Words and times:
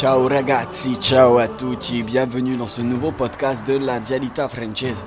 Ciao 0.00 0.26
ragazzi, 0.28 0.96
ciao 0.98 1.36
à 1.36 1.46
tutti, 1.46 2.02
bienvenue 2.02 2.56
dans 2.56 2.66
ce 2.66 2.80
nouveau 2.80 3.12
podcast 3.12 3.66
de 3.66 3.76
la 3.76 4.00
Dialita 4.00 4.48
Francese. 4.48 5.04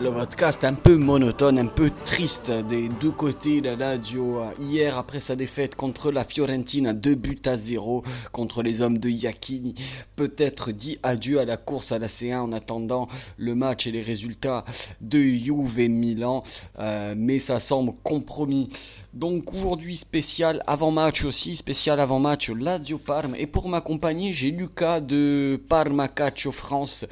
Le 0.00 0.12
podcast 0.12 0.62
un 0.62 0.74
peu 0.74 0.96
monotone, 0.96 1.58
un 1.58 1.66
peu 1.66 1.90
triste 2.04 2.52
des 2.52 2.88
deux 3.00 3.10
côtés 3.10 3.60
de 3.60 3.70
la 3.70 3.88
radio. 3.88 4.42
Hier, 4.60 4.96
après 4.96 5.18
sa 5.18 5.34
défaite 5.34 5.74
contre 5.74 6.12
la 6.12 6.22
Fiorentina, 6.22 6.92
deux 6.92 7.16
buts 7.16 7.40
à 7.46 7.56
zéro 7.56 8.04
contre 8.30 8.62
les 8.62 8.80
hommes 8.80 8.98
de 8.98 9.08
Iachini, 9.08 9.74
peut-être 10.14 10.70
dit 10.70 10.98
adieu 11.02 11.40
à 11.40 11.44
la 11.44 11.56
course 11.56 11.90
à 11.90 11.98
la 11.98 12.06
C1 12.06 12.38
en 12.38 12.52
attendant 12.52 13.08
le 13.38 13.56
match 13.56 13.88
et 13.88 13.90
les 13.90 14.02
résultats 14.02 14.64
de 15.00 15.18
Juve 15.18 15.80
et 15.80 15.88
Milan. 15.88 16.44
Euh, 16.78 17.14
mais 17.16 17.40
ça 17.40 17.58
semble 17.58 17.92
compromis. 18.04 18.68
Donc 19.14 19.52
aujourd'hui 19.52 19.96
spécial 19.96 20.62
avant-match 20.68 21.24
aussi, 21.24 21.56
spécial 21.56 21.98
avant-match 21.98 22.50
Lazio 22.50 22.98
Parme. 22.98 23.34
Et 23.36 23.48
pour 23.48 23.68
m'accompagner, 23.68 24.32
j'ai 24.32 24.52
Lucas 24.52 25.00
de 25.00 25.60
Parma 25.68 26.06
Calcio 26.06 26.52
France 26.52 27.04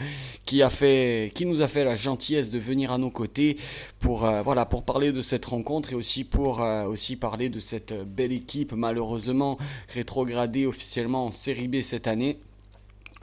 qui 0.45 0.62
a 0.62 0.70
fait, 0.70 1.33
qui 1.34 1.47
nous 1.47 1.62
a 1.62 1.69
fait 1.69 1.83
la 1.83 1.97
gentillesse 1.97 2.48
de 2.48 2.61
venir 2.61 2.76
à 2.85 2.98
nos 2.98 3.11
côtés 3.11 3.57
pour 3.98 4.27
euh, 4.27 4.43
voilà 4.43 4.66
pour 4.66 4.84
parler 4.84 5.12
de 5.12 5.23
cette 5.23 5.47
rencontre 5.47 5.93
et 5.93 5.95
aussi 5.95 6.25
pour 6.25 6.61
euh, 6.61 6.84
aussi 6.84 7.17
parler 7.17 7.48
de 7.48 7.61
cette 7.61 7.95
belle 7.95 8.33
équipe 8.33 8.73
malheureusement 8.73 9.57
rétrogradée 9.89 10.67
officiellement 10.67 11.27
en 11.27 11.31
Série 11.31 11.69
B 11.69 11.81
cette 11.81 12.06
année. 12.06 12.39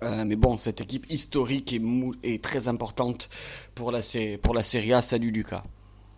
Euh, 0.02 0.26
mais 0.26 0.36
bon, 0.36 0.58
cette 0.58 0.82
équipe 0.82 1.06
historique 1.10 1.72
et, 1.72 1.82
et 2.24 2.40
très 2.40 2.68
importante 2.68 3.30
pour 3.76 3.92
la, 3.92 4.00
pour 4.42 4.54
la 4.54 4.64
Serie 4.64 4.94
A. 4.94 5.02
Salut 5.02 5.30
Lucas. 5.30 5.64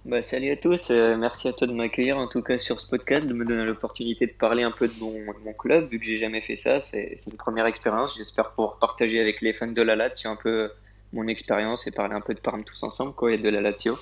Bah, 0.06 0.22
salut 0.22 0.52
à 0.52 0.56
tous, 0.56 0.92
euh, 0.92 1.18
merci 1.18 1.48
à 1.48 1.54
toi 1.54 1.66
de 1.66 1.74
m'accueillir 1.74 2.20
en 2.20 2.28
tout 2.28 2.44
cas 2.44 2.60
sur 2.60 2.80
ce 2.80 2.88
podcast, 2.88 3.26
de 3.26 3.34
me 3.34 3.44
donner 3.44 3.66
l'opportunité 3.66 4.28
de 4.28 4.34
parler 4.34 4.62
un 4.62 4.70
peu 4.70 4.88
de 4.88 4.94
mon, 5.00 5.54
club, 5.54 5.90
vu 5.90 5.98
que 5.98 6.06
j'ai 6.06 6.20
jamais 6.20 6.42
fait 6.42 6.56
ça, 6.56 6.80
c'est 6.80 7.18
une 7.26 7.38
première 7.38 7.66
expérience, 7.66 8.16
j'espère 8.16 8.52
pouvoir 8.52 8.78
partager 8.78 9.20
avec 9.20 9.42
les 9.42 9.52
fans 9.52 9.66
de 9.66 9.82
la 9.82 9.96
Lazio 9.96 10.30
un 10.30 10.36
peu 10.36 10.70
mon 11.14 11.28
expérience 11.28 11.88
et 11.88 11.92
parler 11.92 12.16
un 12.16 12.22
peu 12.22 12.34
de 12.34 12.40
Parme 12.40 12.64
tous 12.64 12.84
ensemble 12.84 13.14
quoi, 13.14 13.34
et 13.34 13.38
de 13.38 13.50
la 13.50 13.62
Lazio. 13.62 13.98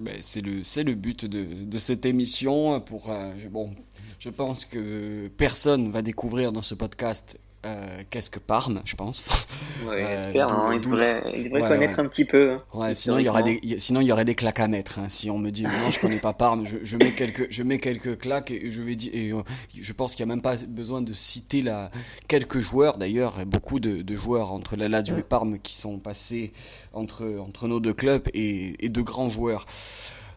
Ben, 0.00 0.16
c'est 0.20 0.40
le, 0.40 0.62
le 0.82 0.94
but 0.94 1.26
de, 1.26 1.44
de, 1.64 1.78
cette 1.78 2.06
émission. 2.06 2.80
Pour, 2.80 3.10
euh, 3.10 3.30
bon, 3.50 3.74
je 4.18 4.30
pense 4.30 4.64
que 4.64 5.28
personne 5.36 5.90
va 5.90 6.00
découvrir 6.00 6.52
dans 6.52 6.62
ce 6.62 6.74
podcast 6.74 7.38
euh, 7.64 8.02
qu'est-ce 8.10 8.30
que 8.30 8.38
Parme, 8.38 8.82
je 8.84 8.94
pense. 8.94 9.46
Ouais, 9.86 10.04
euh, 10.06 10.46
hein, 10.48 10.70
il 10.74 10.80
devrait, 10.80 11.22
il 11.34 11.44
devrait 11.44 11.68
connaître 11.68 11.98
un 11.98 12.06
petit 12.06 12.24
peu. 12.24 12.52
Hein, 12.52 12.62
ouais, 12.74 12.94
sinon, 12.94 13.18
il 13.18 13.24
y 13.24 13.28
aurait 13.28 13.42
des, 13.42 13.60
sinon, 13.78 14.00
il 14.00 14.06
y 14.06 14.12
aurait 14.12 14.24
des 14.24 14.34
claques 14.34 14.60
à 14.60 14.68
mettre. 14.68 14.98
Hein. 14.98 15.08
Si 15.08 15.30
on 15.30 15.38
me 15.38 15.50
dit 15.50 15.62
non, 15.62 15.90
je 15.90 15.98
connais 15.98 16.20
pas 16.20 16.32
Parme, 16.32 16.66
je, 16.66 16.78
je, 16.82 16.96
mets, 16.96 17.14
quelques, 17.14 17.50
je 17.50 17.62
mets 17.62 17.78
quelques 17.78 18.18
claques 18.18 18.50
et 18.50 18.70
je 18.70 18.82
vais 18.82 18.96
dire. 18.96 19.10
Et, 19.14 19.32
euh, 19.32 19.42
je 19.74 19.92
pense 19.92 20.14
qu'il 20.14 20.24
n'y 20.26 20.32
a 20.32 20.34
même 20.34 20.42
pas 20.42 20.56
besoin 20.68 21.00
de 21.02 21.12
citer 21.12 21.62
la, 21.62 21.90
quelques 22.28 22.60
joueurs, 22.60 22.98
d'ailleurs, 22.98 23.46
beaucoup 23.46 23.80
de, 23.80 24.02
de, 24.02 24.16
joueurs 24.16 24.52
entre 24.52 24.76
la 24.76 24.88
Lazio 24.88 25.16
et 25.16 25.22
Parme 25.22 25.58
qui 25.58 25.74
sont 25.74 25.98
passés 25.98 26.52
entre, 26.92 27.38
entre 27.40 27.68
nos 27.68 27.80
deux 27.80 27.94
clubs 27.94 28.28
et, 28.34 28.84
et 28.84 28.88
de 28.88 29.00
grands 29.00 29.28
joueurs. 29.28 29.64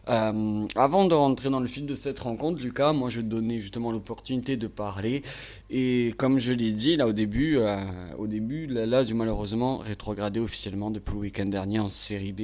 Euh, 0.08 0.66
avant 0.74 1.04
de 1.04 1.14
rentrer 1.14 1.50
dans 1.50 1.60
le 1.60 1.66
fil 1.66 1.84
de 1.84 1.94
cette 1.94 2.18
rencontre, 2.18 2.62
Lucas, 2.62 2.92
moi 2.92 3.10
je 3.10 3.18
vais 3.18 3.22
te 3.24 3.28
donner 3.28 3.60
justement 3.60 3.92
l'opportunité 3.92 4.56
de 4.56 4.66
parler. 4.66 5.22
Et 5.70 6.14
comme 6.16 6.38
je 6.38 6.52
l'ai 6.52 6.72
dit 6.72 6.96
là 6.96 7.06
au 7.06 7.12
début, 7.12 7.58
euh, 7.58 7.76
au 8.16 8.26
début, 8.26 8.66
la 8.66 8.86
Lazio 8.86 9.16
malheureusement 9.16 9.76
rétrogradé 9.78 10.40
officiellement 10.40 10.90
depuis 10.90 11.12
le 11.12 11.18
week-end 11.18 11.46
dernier 11.46 11.80
en 11.80 11.88
Série 11.88 12.32
B. 12.32 12.40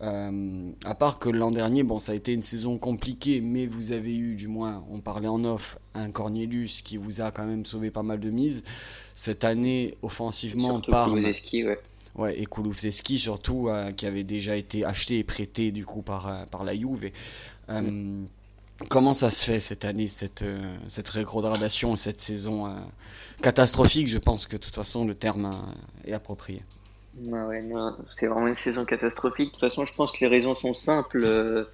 Euh, 0.00 0.72
à 0.84 0.94
part 0.94 1.18
que 1.18 1.28
l'an 1.28 1.50
dernier, 1.50 1.82
bon, 1.82 1.98
ça 1.98 2.12
a 2.12 2.14
été 2.14 2.32
une 2.32 2.42
saison 2.42 2.78
compliquée, 2.78 3.40
mais 3.40 3.66
vous 3.66 3.92
avez 3.92 4.16
eu, 4.16 4.34
du 4.34 4.48
moins, 4.48 4.84
on 4.90 5.00
parlait 5.00 5.28
en 5.28 5.44
off, 5.44 5.78
un 5.94 6.10
Cornelius 6.10 6.82
qui 6.82 6.96
vous 6.96 7.20
a 7.20 7.30
quand 7.30 7.46
même 7.46 7.64
sauvé 7.64 7.90
pas 7.90 8.02
mal 8.02 8.18
de 8.18 8.30
mises. 8.30 8.64
Cette 9.14 9.44
année, 9.44 9.96
offensivement, 10.02 10.80
par 10.80 11.12
Ouais, 11.12 11.78
et 12.28 12.46
Kulusevski 12.46 13.18
surtout, 13.18 13.68
euh, 13.68 13.90
qui 13.92 14.06
avait 14.06 14.22
déjà 14.22 14.56
été 14.56 14.84
acheté 14.84 15.18
et 15.18 15.24
prêté 15.24 15.72
du 15.72 15.84
coup 15.84 16.02
par, 16.02 16.28
euh, 16.28 16.44
par 16.50 16.64
la 16.64 16.74
Juve. 16.74 17.10
Euh, 17.70 17.80
mm. 17.80 18.26
Comment 18.88 19.14
ça 19.14 19.30
se 19.30 19.44
fait 19.44 19.60
cette 19.60 19.84
année, 19.84 20.08
cette, 20.08 20.44
cette 20.88 21.08
rétrogradation, 21.08 21.94
cette 21.94 22.18
saison 22.18 22.74
catastrophique? 23.40 24.08
Je 24.08 24.18
pense 24.18 24.46
que 24.46 24.56
de 24.56 24.62
toute 24.62 24.74
façon 24.74 25.06
le 25.06 25.14
terme 25.14 25.52
est 26.04 26.12
approprié. 26.12 26.60
ouais, 27.24 27.64
c'est 28.18 28.26
vraiment 28.26 28.48
une 28.48 28.56
saison 28.56 28.84
catastrophique. 28.84 29.46
De 29.46 29.50
toute 29.52 29.60
façon, 29.60 29.86
je 29.86 29.94
pense 29.94 30.10
que 30.10 30.18
les 30.22 30.26
raisons 30.26 30.56
sont 30.56 30.74
simples. 30.74 31.68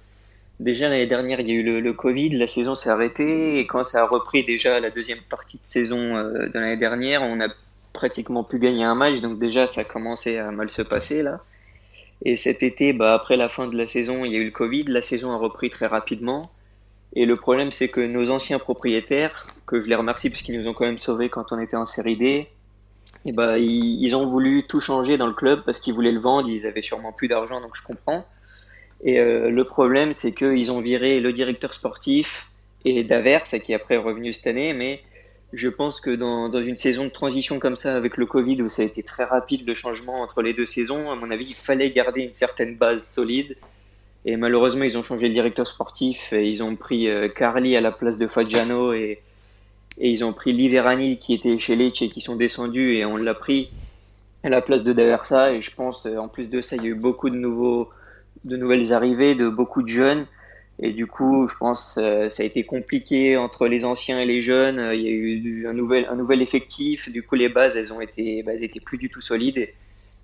Déjà 0.59 0.89
l'année 0.89 1.07
dernière, 1.07 1.39
il 1.39 1.49
y 1.49 1.51
a 1.51 1.55
eu 1.55 1.63
le, 1.63 1.79
le 1.79 1.93
Covid, 1.93 2.37
la 2.37 2.47
saison 2.47 2.75
s'est 2.75 2.91
arrêtée 2.91 3.57
et 3.57 3.65
quand 3.65 3.83
ça 3.83 4.03
a 4.03 4.05
repris 4.05 4.45
déjà 4.45 4.79
la 4.79 4.91
deuxième 4.91 5.23
partie 5.27 5.57
de 5.57 5.65
saison 5.65 5.97
de 5.97 6.51
l'année 6.53 6.77
dernière, 6.77 7.23
on 7.23 7.41
a 7.41 7.47
pratiquement 8.01 8.43
plus 8.43 8.57
gagner 8.57 8.83
un 8.83 8.95
match, 8.95 9.21
donc 9.21 9.37
déjà 9.37 9.67
ça 9.67 9.83
commençait 9.83 10.39
à 10.39 10.49
mal 10.49 10.71
se 10.71 10.81
passer 10.81 11.21
là. 11.21 11.39
Et 12.25 12.35
cet 12.35 12.63
été, 12.63 12.93
bah, 12.93 13.13
après 13.13 13.35
la 13.35 13.47
fin 13.47 13.67
de 13.67 13.77
la 13.77 13.85
saison, 13.85 14.25
il 14.25 14.31
y 14.31 14.35
a 14.37 14.39
eu 14.39 14.45
le 14.45 14.51
Covid, 14.51 14.85
la 14.87 15.03
saison 15.03 15.31
a 15.31 15.37
repris 15.37 15.69
très 15.69 15.85
rapidement. 15.85 16.51
Et 17.13 17.27
le 17.27 17.35
problème, 17.35 17.71
c'est 17.71 17.89
que 17.89 18.01
nos 18.01 18.31
anciens 18.31 18.57
propriétaires, 18.57 19.45
que 19.67 19.81
je 19.81 19.87
les 19.87 19.93
remercie 19.93 20.31
parce 20.31 20.41
qu'ils 20.41 20.59
nous 20.59 20.67
ont 20.67 20.73
quand 20.73 20.85
même 20.85 20.97
sauvés 20.97 21.29
quand 21.29 21.51
on 21.51 21.59
était 21.59 21.77
en 21.77 21.85
série 21.85 22.17
D, 22.17 22.47
et 23.25 23.31
bah, 23.33 23.59
ils, 23.59 24.15
ont 24.15 24.25
voulu 24.25 24.65
tout 24.67 24.79
changer 24.79 25.17
dans 25.17 25.27
le 25.27 25.33
club 25.33 25.61
parce 25.63 25.79
qu'ils 25.79 25.93
voulaient 25.93 26.11
le 26.11 26.21
vendre, 26.21 26.49
ils 26.49 26.65
avaient 26.65 26.81
sûrement 26.81 27.11
plus 27.11 27.27
d'argent, 27.27 27.61
donc 27.61 27.75
je 27.75 27.83
comprends. 27.83 28.25
Et 29.03 29.19
euh, 29.19 29.51
le 29.51 29.63
problème, 29.63 30.15
c'est 30.15 30.33
qu'ils 30.33 30.71
ont 30.71 30.81
viré 30.81 31.19
le 31.19 31.33
directeur 31.33 31.71
sportif 31.75 32.49
et 32.83 33.03
Davers, 33.03 33.43
qui 33.43 33.75
après 33.75 33.95
est 33.95 34.05
revenu 34.09 34.33
cette 34.33 34.47
année, 34.47 34.73
mais 34.73 35.03
je 35.53 35.67
pense 35.67 35.99
que 35.99 36.11
dans, 36.11 36.49
dans, 36.49 36.61
une 36.61 36.77
saison 36.77 37.05
de 37.05 37.09
transition 37.09 37.59
comme 37.59 37.77
ça, 37.77 37.95
avec 37.95 38.17
le 38.17 38.25
Covid, 38.25 38.61
où 38.61 38.69
ça 38.69 38.83
a 38.83 38.85
été 38.85 39.03
très 39.03 39.25
rapide 39.25 39.67
le 39.67 39.75
changement 39.75 40.21
entre 40.21 40.41
les 40.41 40.53
deux 40.53 40.65
saisons, 40.65 41.11
à 41.11 41.15
mon 41.15 41.29
avis, 41.29 41.47
il 41.49 41.55
fallait 41.55 41.89
garder 41.89 42.21
une 42.21 42.33
certaine 42.33 42.77
base 42.77 43.05
solide. 43.05 43.57
Et 44.23 44.37
malheureusement, 44.37 44.83
ils 44.83 44.97
ont 44.97 45.03
changé 45.03 45.27
le 45.27 45.33
directeur 45.33 45.67
sportif. 45.67 46.31
Ils 46.31 46.61
ont 46.63 46.75
pris 46.75 47.09
euh, 47.09 47.27
Carly 47.27 47.75
à 47.75 47.81
la 47.81 47.91
place 47.91 48.17
de 48.17 48.27
Fagiano 48.27 48.93
et, 48.93 49.19
et 49.97 50.09
ils 50.09 50.23
ont 50.23 50.33
pris 50.33 50.53
Liverani 50.53 51.17
qui 51.17 51.33
était 51.33 51.57
chez 51.59 51.75
Lecce 51.75 52.01
et 52.03 52.09
qui 52.09 52.21
sont 52.21 52.35
descendus 52.35 52.95
et 52.95 53.05
on 53.05 53.17
l'a 53.17 53.33
pris 53.33 53.69
à 54.43 54.49
la 54.49 54.61
place 54.61 54.83
de 54.83 54.93
Daversa. 54.93 55.53
Et 55.53 55.61
je 55.61 55.75
pense, 55.75 56.05
euh, 56.05 56.17
en 56.17 56.27
plus 56.27 56.49
de 56.49 56.61
ça, 56.61 56.75
il 56.75 56.83
y 56.83 56.85
a 56.85 56.89
eu 56.89 56.95
beaucoup 56.95 57.29
de, 57.29 57.35
nouveaux, 57.35 57.89
de 58.45 58.57
nouvelles 58.57 58.93
arrivées, 58.93 59.35
de 59.35 59.49
beaucoup 59.49 59.81
de 59.81 59.87
jeunes. 59.87 60.25
Et 60.81 60.91
du 60.93 61.05
coup, 61.05 61.47
je 61.47 61.55
pense 61.55 61.97
euh, 61.99 62.29
ça 62.31 62.41
a 62.41 62.45
été 62.45 62.63
compliqué 62.63 63.37
entre 63.37 63.67
les 63.67 63.85
anciens 63.85 64.19
et 64.19 64.25
les 64.25 64.41
jeunes. 64.41 64.79
Euh, 64.79 64.95
il 64.95 65.01
y 65.03 65.07
a 65.07 65.11
eu 65.11 65.67
un 65.67 65.73
nouvel, 65.73 66.07
un 66.09 66.15
nouvel 66.15 66.41
effectif. 66.41 67.11
Du 67.11 67.21
coup, 67.21 67.35
les 67.35 67.49
bases, 67.49 67.77
elles 67.77 67.93
ont 67.93 68.01
été, 68.01 68.41
bah, 68.41 68.53
elles 68.53 68.63
étaient 68.63 68.79
plus 68.79 68.97
du 68.97 69.09
tout 69.09 69.21
solides. 69.21 69.59
Et, 69.59 69.75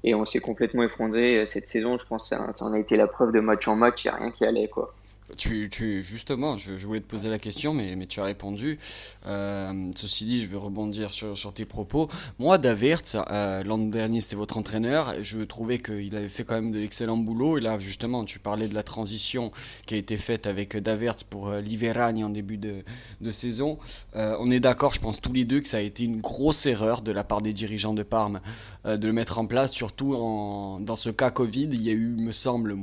et 0.04 0.16
on 0.16 0.26
s'est 0.26 0.40
complètement 0.40 0.84
effondré 0.84 1.38
euh, 1.38 1.46
cette 1.46 1.68
saison. 1.68 1.98
Je 1.98 2.06
pense 2.08 2.30
que 2.30 2.36
ça, 2.36 2.54
ça 2.56 2.66
en 2.66 2.74
a 2.74 2.80
été 2.80 2.98
la 2.98 3.08
preuve 3.08 3.32
de 3.34 3.40
match 3.40 3.68
en 3.68 3.76
match. 3.76 4.04
Il 4.04 4.08
n'y 4.08 4.14
a 4.16 4.18
rien 4.18 4.32
qui 4.32 4.46
allait, 4.46 4.68
quoi. 4.68 4.94
Tu, 5.36 5.70
tu, 5.70 6.04
justement, 6.04 6.58
je, 6.58 6.72
voulais 6.88 7.02
te 7.02 7.06
poser 7.06 7.30
la 7.30 7.38
question, 7.38 7.74
mais, 7.74 7.98
mais 7.98 8.06
tu 8.06 8.22
as 8.22 8.24
répondu. 8.24 8.80
Euh, 9.26 9.92
ceci 9.94 10.24
dit, 10.24 10.40
je 10.40 10.48
vais 10.48 10.56
rebondir 10.56 11.12
sur, 11.12 11.38
sur 11.38 11.54
tes 11.54 11.66
propos. 11.66 12.08
Moi, 12.40 12.58
Davert, 12.58 13.02
euh, 13.30 13.62
l'an 13.64 13.78
dernier, 13.78 14.22
c'était 14.22 14.38
votre 14.38 14.58
entraîneur. 14.58 15.14
Je 15.22 15.42
trouvais 15.42 15.80
qu'il 15.80 16.16
avait 16.16 16.30
fait 16.30 16.46
quand 16.46 16.56
même 16.56 16.72
de 16.72 16.80
l'excellent 16.80 17.18
boulot. 17.18 17.58
Et 17.58 17.62
là, 17.62 17.78
justement, 17.78 18.24
tu 18.24 18.40
parlais 18.40 18.70
de 18.70 18.74
la 18.74 18.84
transition 18.84 19.52
qui 19.86 19.96
a 19.96 19.98
été 19.98 20.16
faite 20.16 20.48
avec 20.48 20.78
Davert 20.78 21.18
pour 21.30 21.50
euh, 21.50 21.60
Liverani 21.60 22.24
en 22.24 22.30
début 22.30 22.58
de, 22.58 22.86
de 23.20 23.32
saison. 23.32 23.80
Euh, 24.16 24.38
on 24.40 24.50
est 24.50 24.62
d'accord, 24.62 24.94
je 24.94 25.02
pense 25.02 25.20
tous 25.20 25.34
les 25.34 25.44
deux, 25.44 25.60
que 25.60 25.68
ça 25.68 25.78
a 25.78 25.82
été 25.82 26.06
une 26.06 26.22
grosse 26.22 26.66
erreur 26.66 27.02
de 27.02 27.12
la 27.12 27.26
part 27.26 27.42
des 27.42 27.52
dirigeants 27.52 27.94
de 27.94 28.04
Parme 28.04 28.40
de 28.86 29.06
le 29.06 29.12
mettre 29.12 29.38
en 29.40 29.46
place, 29.46 29.74
surtout 29.74 30.16
en, 30.16 30.80
dans 30.80 30.96
ce 30.96 31.10
cas 31.10 31.32
Covid. 31.32 31.68
Il 31.70 31.82
y 31.82 31.90
a 31.90 31.94
eu, 31.94 32.16
me 32.16 32.32
semble, 32.32 32.78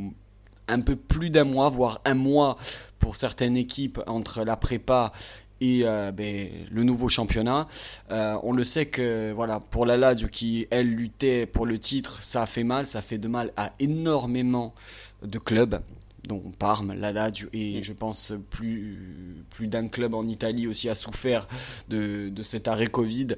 un 0.68 0.80
peu 0.80 0.96
plus 0.96 1.30
d'un 1.30 1.44
mois, 1.44 1.68
voire 1.70 2.00
un 2.04 2.14
mois 2.14 2.56
pour 2.98 3.16
certaines 3.16 3.56
équipes 3.56 4.00
entre 4.06 4.44
la 4.44 4.56
prépa 4.56 5.12
et 5.60 5.82
euh, 5.84 6.12
ben, 6.12 6.48
le 6.70 6.82
nouveau 6.84 7.08
championnat. 7.08 7.66
Euh, 8.10 8.36
on 8.42 8.52
le 8.52 8.64
sait 8.64 8.86
que 8.86 9.32
voilà 9.32 9.60
pour 9.60 9.86
la 9.86 9.96
Lazio 9.96 10.28
qui 10.28 10.66
elle 10.70 10.88
luttait 10.88 11.46
pour 11.46 11.66
le 11.66 11.78
titre, 11.78 12.22
ça 12.22 12.42
a 12.42 12.46
fait 12.46 12.64
mal, 12.64 12.86
ça 12.86 13.02
fait 13.02 13.18
de 13.18 13.28
mal 13.28 13.52
à 13.56 13.72
énormément 13.78 14.74
de 15.22 15.38
clubs 15.38 15.80
dont 16.26 16.40
Parme, 16.58 16.94
la 16.94 17.12
Lazio 17.12 17.48
et 17.52 17.82
je 17.82 17.92
pense 17.92 18.32
plus, 18.50 19.44
plus 19.50 19.66
d'un 19.68 19.88
club 19.88 20.14
en 20.14 20.26
Italie 20.26 20.66
aussi 20.66 20.88
a 20.88 20.94
souffert 20.94 21.46
de, 21.88 22.30
de 22.30 22.42
cet 22.42 22.68
arrêt 22.68 22.86
Covid. 22.86 23.28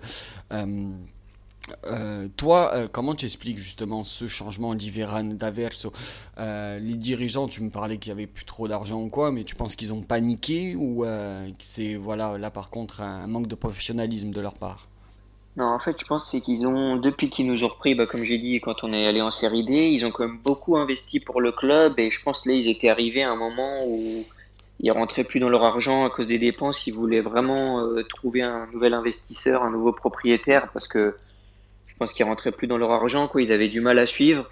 Euh, 0.53 0.91
euh, 1.87 2.29
toi, 2.37 2.73
euh, 2.75 2.89
comment 2.91 3.15
tu 3.15 3.27
expliques 3.27 3.59
justement 3.59 4.05
ce 4.05 4.27
changement 4.27 4.75
d'Iveran 4.75 5.25
d'Averso 5.25 5.93
euh, 6.39 6.79
Les 6.79 6.95
dirigeants, 6.95 7.49
tu 7.49 7.63
me 7.63 7.71
parlais 7.71 7.99
qu'il 7.99 8.11
y 8.11 8.13
avait 8.13 8.27
plus 8.27 8.45
trop 8.45 8.69
d'argent 8.69 9.01
ou 9.03 9.09
quoi, 9.09 9.33
mais 9.33 9.45
tu 9.45 9.55
penses 9.55 9.77
qu'ils 9.77 9.93
ont 9.93 10.03
paniqué 10.03 10.77
ou 10.77 11.05
c'est 11.59 11.95
voilà 11.97 12.39
là 12.39 12.51
par 12.51 12.71
contre 12.71 13.01
un 13.03 13.27
manque 13.27 13.47
de 13.47 13.55
professionnalisme 13.55 14.31
de 14.31 14.41
leur 14.41 14.55
part? 14.55 14.87
Non, 15.57 15.67
en 15.67 15.79
fait, 15.79 15.97
je 15.99 16.05
pense 16.05 16.31
c'est 16.31 16.41
qu'ils 16.41 16.67
ont 16.67 16.97
depuis 16.97 17.31
qu'ils 17.31 17.47
nous 17.47 17.65
ont 17.65 17.69
repris, 17.69 17.95
bah, 17.95 18.07
comme 18.07 18.23
j'ai 18.23 18.39
dit 18.39 18.61
quand 18.61 18.85
on 18.85 18.93
est 18.93 19.07
allé 19.07 19.23
en 19.23 19.31
série 19.31 19.65
D, 19.65 19.89
ils 19.89 20.05
ont 20.05 20.11
quand 20.11 20.27
même 20.27 20.39
beaucoup 20.45 20.77
investi 20.77 21.19
pour 21.19 21.41
le 21.41 21.51
club 21.51 21.99
et 21.99 22.11
je 22.11 22.23
pense 22.23 22.45
là 22.47 22.53
ils 22.53 22.69
étaient 22.69 22.91
arrivés 22.91 23.23
à 23.23 23.31
un 23.31 23.37
moment 23.37 23.73
où 23.87 24.25
ils 24.81 24.91
rentraient 24.91 25.25
plus 25.25 25.41
dans 25.41 25.49
leur 25.49 25.65
argent 25.65 26.05
à 26.05 26.11
cause 26.11 26.27
des 26.27 26.39
dépenses. 26.39 26.87
Ils 26.87 26.93
voulaient 26.93 27.23
vraiment 27.23 27.83
trouver 28.11 28.43
un 28.43 28.67
nouvel 28.73 28.93
investisseur, 28.93 29.63
un 29.63 29.71
nouveau 29.71 29.93
propriétaire 29.93 30.69
parce 30.73 30.87
que 30.87 31.15
pense 31.99 32.13
qu'ils 32.13 32.25
rentraient 32.25 32.53
plus 32.53 32.67
dans 32.67 32.79
leur 32.79 32.91
argent, 32.91 33.27
quoi. 33.27 33.43
Ils 33.43 33.53
avaient 33.53 33.69
du 33.69 33.81
mal 33.81 33.99
à 33.99 34.07
suivre. 34.07 34.49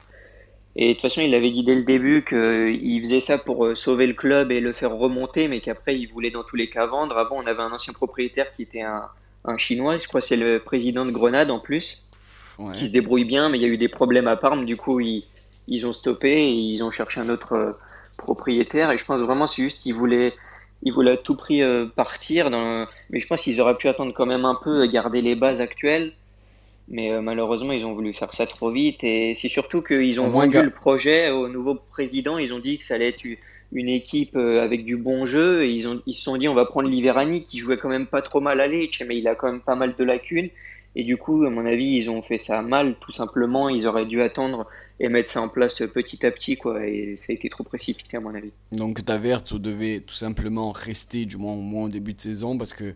Et 0.77 0.89
de 0.89 0.93
toute 0.95 1.03
façon, 1.03 1.21
il 1.21 1.35
avait 1.35 1.51
dit 1.51 1.63
dès 1.63 1.75
le 1.77 1.85
début 1.85 2.25
qu'il 2.25 3.01
faisait 3.01 3.21
ça 3.21 3.39
pour 3.39 3.65
euh, 3.65 3.75
sauver 3.77 4.07
le 4.07 4.15
club 4.15 4.51
et 4.51 4.61
le 4.61 4.73
faire 4.73 4.91
remonter, 4.91 5.47
mais 5.47 5.61
qu'après, 5.61 5.97
il 5.97 6.07
voulait 6.07 6.31
dans 6.31 6.43
tous 6.43 6.57
les 6.57 6.69
cas 6.69 6.87
vendre. 6.87 7.17
Avant, 7.17 7.37
on 7.37 7.47
avait 7.47 7.63
un 7.63 7.71
ancien 7.71 7.93
propriétaire 7.93 8.53
qui 8.55 8.63
était 8.63 8.83
un, 8.83 9.05
un 9.45 9.57
Chinois, 9.57 9.99
je 9.99 10.09
crois 10.09 10.21
que 10.21 10.27
c'est 10.27 10.37
le 10.37 10.59
président 10.59 11.05
de 11.05 11.11
Grenade 11.11 11.51
en 11.51 11.61
plus, 11.61 12.03
qui 12.73 12.87
se 12.87 12.93
débrouille 12.93 13.25
bien, 13.25 13.49
mais 13.49 13.59
il 13.59 13.63
y 13.63 13.65
a 13.65 13.69
eu 13.69 13.79
des 13.79 13.89
problèmes 13.89 14.27
à 14.27 14.37
Parme, 14.37 14.65
du 14.65 14.77
coup, 14.77 15.01
ils, 15.01 15.25
ils 15.69 15.87
ont 15.87 15.93
stoppé 15.93 16.31
et 16.31 16.51
ils 16.51 16.83
ont 16.83 16.91
cherché 16.91 17.21
un 17.21 17.29
autre 17.29 17.53
euh, 17.53 17.71
propriétaire. 18.17 18.91
Et 18.91 18.99
je 18.99 19.05
pense 19.05 19.21
vraiment, 19.21 19.47
c'est 19.47 19.63
juste 19.63 19.79
qu'ils 19.79 19.95
voulaient, 19.95 20.35
ils 20.83 20.93
voulaient 20.93 21.13
à 21.13 21.17
tout 21.17 21.37
prix 21.37 21.63
euh, 21.63 21.87
partir. 21.87 22.51
Dans... 22.51 22.87
Mais 23.11 23.21
je 23.21 23.27
pense 23.27 23.43
qu'ils 23.43 23.61
auraient 23.61 23.77
pu 23.77 23.89
attendre 23.89 24.13
quand 24.15 24.27
même 24.27 24.45
un 24.45 24.55
peu, 24.55 24.87
garder 24.87 25.21
les 25.21 25.35
bases 25.35 25.61
actuelles. 25.61 26.13
Mais 26.89 27.11
euh, 27.11 27.21
malheureusement, 27.21 27.73
ils 27.73 27.85
ont 27.85 27.95
voulu 27.95 28.13
faire 28.13 28.33
ça 28.35 28.47
trop 28.47 28.71
vite. 28.71 29.03
Et 29.03 29.35
c'est 29.35 29.49
surtout 29.49 29.83
qu'ils 29.83 30.21
ont 30.21 30.29
vendu 30.29 30.63
le 30.63 30.71
projet 30.71 31.31
au 31.31 31.49
nouveau 31.49 31.75
président. 31.75 32.39
Ils 32.39 32.53
ont 32.53 32.59
dit 32.59 32.79
que 32.79 32.85
ça 32.85 32.95
allait 32.95 33.09
être 33.09 33.25
une 33.73 33.89
équipe 33.89 34.37
euh, 34.37 34.63
avec 34.63 34.85
du 34.85 34.97
bon 34.97 35.25
jeu. 35.25 35.65
Et 35.65 35.71
ils, 35.71 35.89
ont, 35.89 36.03
ils 36.07 36.15
se 36.15 36.23
sont 36.23 36.37
dit, 36.37 36.49
on 36.49 36.55
va 36.55 36.67
prendre 36.67 36.89
Liverani, 36.89 37.45
qui 37.45 37.59
jouait 37.59 37.79
quand 37.79 37.89
même 37.89 38.07
pas 38.07 38.23
trop 38.23 38.41
mal 38.41 38.61
à 38.61 38.67
Lecce, 38.67 39.03
mais 39.07 39.19
il 39.19 39.27
a 39.29 39.35
quand 39.35 39.51
même 39.51 39.61
pas 39.61 39.77
mal 39.77 39.95
de 39.99 40.05
lacunes. 40.05 40.51
Et 40.97 41.03
du 41.03 41.17
coup, 41.17 41.45
à 41.45 41.51
mon 41.51 41.67
avis, 41.67 41.97
ils 41.97 42.11
ont 42.11 42.23
fait 42.23 42.39
ça 42.39 42.63
mal, 42.63 42.95
tout 43.01 43.13
simplement. 43.13 43.69
Ils 43.69 43.87
auraient 43.87 44.07
dû 44.07 44.23
attendre 44.23 44.67
et 45.01 45.09
mettre 45.09 45.29
ça 45.29 45.43
en 45.43 45.49
place 45.49 45.83
petit 45.93 46.25
à 46.25 46.31
petit, 46.31 46.55
quoi. 46.55 46.87
Et 46.87 47.17
ça 47.17 47.27
a 47.31 47.35
été 47.35 47.49
trop 47.49 47.65
précipité, 47.65 48.17
à 48.17 48.21
mon 48.21 48.33
avis. 48.35 48.53
Donc, 48.71 49.05
Tavertz 49.05 49.55
devait 49.55 50.01
tout 50.01 50.15
simplement 50.15 50.71
rester, 50.71 51.25
du 51.25 51.37
moins 51.37 51.55
au, 51.55 51.63
moins 51.63 51.85
au 51.85 51.89
début 51.89 52.15
de 52.15 52.21
saison, 52.21 52.57
parce 52.57 52.73
que 52.73 52.95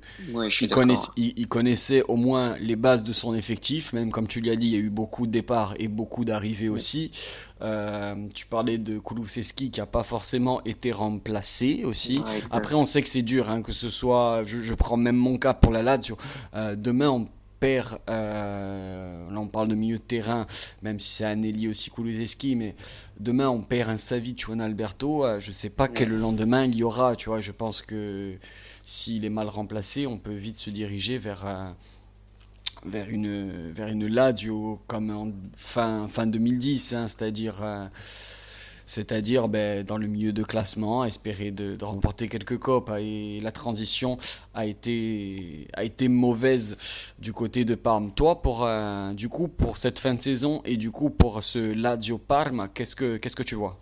il, 1.26 1.48
connaissait, 1.48 2.02
au 2.06 2.16
moins 2.16 2.56
les 2.60 2.76
bases 2.76 3.02
de 3.02 3.12
son 3.12 3.34
effectif. 3.34 3.92
Même 3.92 4.12
comme 4.12 4.28
tu 4.28 4.40
l'as 4.40 4.54
dit, 4.54 4.68
il 4.68 4.74
y 4.74 4.76
a 4.76 4.80
eu 4.80 4.90
beaucoup 4.90 5.26
de 5.26 5.32
départs 5.32 5.74
et 5.78 5.88
beaucoup 5.88 6.24
d'arrivées 6.24 6.68
aussi. 6.68 7.10
Euh, 7.60 8.14
tu 8.32 8.46
parlais 8.46 8.78
de 8.78 9.00
Kulusevski 9.00 9.72
qui 9.72 9.80
n'a 9.80 9.86
pas 9.86 10.04
forcément 10.04 10.62
été 10.64 10.92
remplacé 10.92 11.82
aussi. 11.84 12.20
Après, 12.52 12.76
on 12.76 12.84
sait 12.84 13.02
que 13.02 13.08
c'est 13.08 13.22
dur, 13.22 13.50
hein, 13.50 13.62
que 13.62 13.72
ce 13.72 13.90
soit, 13.90 14.42
je, 14.44 14.74
prends 14.74 14.96
même 14.96 15.16
mon 15.16 15.38
cas 15.38 15.54
pour 15.54 15.72
la 15.72 15.82
Lazio. 15.82 16.16
Euh, 16.54 16.76
demain, 16.76 17.10
on 17.10 17.28
perd, 17.60 17.98
euh, 18.08 19.30
là 19.30 19.40
on 19.40 19.46
parle 19.46 19.68
de 19.68 19.74
milieu 19.74 19.98
de 19.98 20.02
terrain, 20.02 20.46
même 20.82 20.98
si 20.98 21.08
c'est 21.08 21.24
ailier 21.24 21.68
aussi 21.68 21.90
Kulusevski, 21.90 22.56
mais 22.56 22.74
demain 23.20 23.48
on 23.48 23.62
perd 23.62 23.90
un 23.90 23.96
Savic 23.96 24.46
ou 24.48 24.52
un 24.52 24.60
Alberto, 24.60 25.24
euh, 25.24 25.40
je 25.40 25.52
sais 25.52 25.70
pas 25.70 25.88
quel 25.88 26.10
lendemain 26.10 26.64
il 26.64 26.76
y 26.76 26.82
aura, 26.82 27.16
tu 27.16 27.28
vois, 27.28 27.40
je 27.40 27.52
pense 27.52 27.82
que 27.82 28.34
s'il 28.84 29.24
est 29.24 29.30
mal 29.30 29.48
remplacé, 29.48 30.06
on 30.06 30.18
peut 30.18 30.34
vite 30.34 30.56
se 30.56 30.70
diriger 30.70 31.18
vers, 31.18 31.46
euh, 31.46 31.70
vers, 32.86 33.08
une, 33.10 33.70
vers 33.72 33.88
une 33.88 34.06
Lazio 34.06 34.80
comme 34.86 35.10
en 35.10 35.32
fin, 35.56 36.06
fin 36.08 36.26
2010, 36.26 36.94
hein, 36.94 37.06
c'est-à-dire 37.06 37.62
c'est-à-dire 38.88 39.48
ben, 39.48 39.84
dans 39.84 39.98
le 39.98 40.06
milieu 40.06 40.32
de 40.32 40.42
classement, 40.42 41.04
espérer 41.04 41.50
de, 41.50 41.76
remporter 41.84 42.26
quelques 42.26 42.58
copes. 42.58 42.90
Et 42.98 43.38
la 43.40 43.52
transition 43.52 44.16
a 44.54 44.64
été, 44.64 45.68
a 45.74 45.84
été 45.84 46.08
mauvaise 46.08 47.12
du 47.18 47.34
côté 47.34 47.66
de 47.66 47.74
Parme. 47.74 48.12
Toi, 48.14 48.40
pour, 48.40 48.64
euh, 48.64 49.12
du 49.12 49.28
coup, 49.28 49.46
pour 49.46 49.76
cette 49.76 49.98
fin 49.98 50.14
de 50.14 50.22
saison 50.22 50.62
et 50.64 50.78
du 50.78 50.90
coup 50.90 51.10
pour 51.10 51.42
ce 51.42 51.74
Lazio 51.74 52.16
Parme, 52.16 52.68
qu'est-ce 52.72 52.96
que, 52.96 53.42
tu 53.42 53.54
vois? 53.54 53.78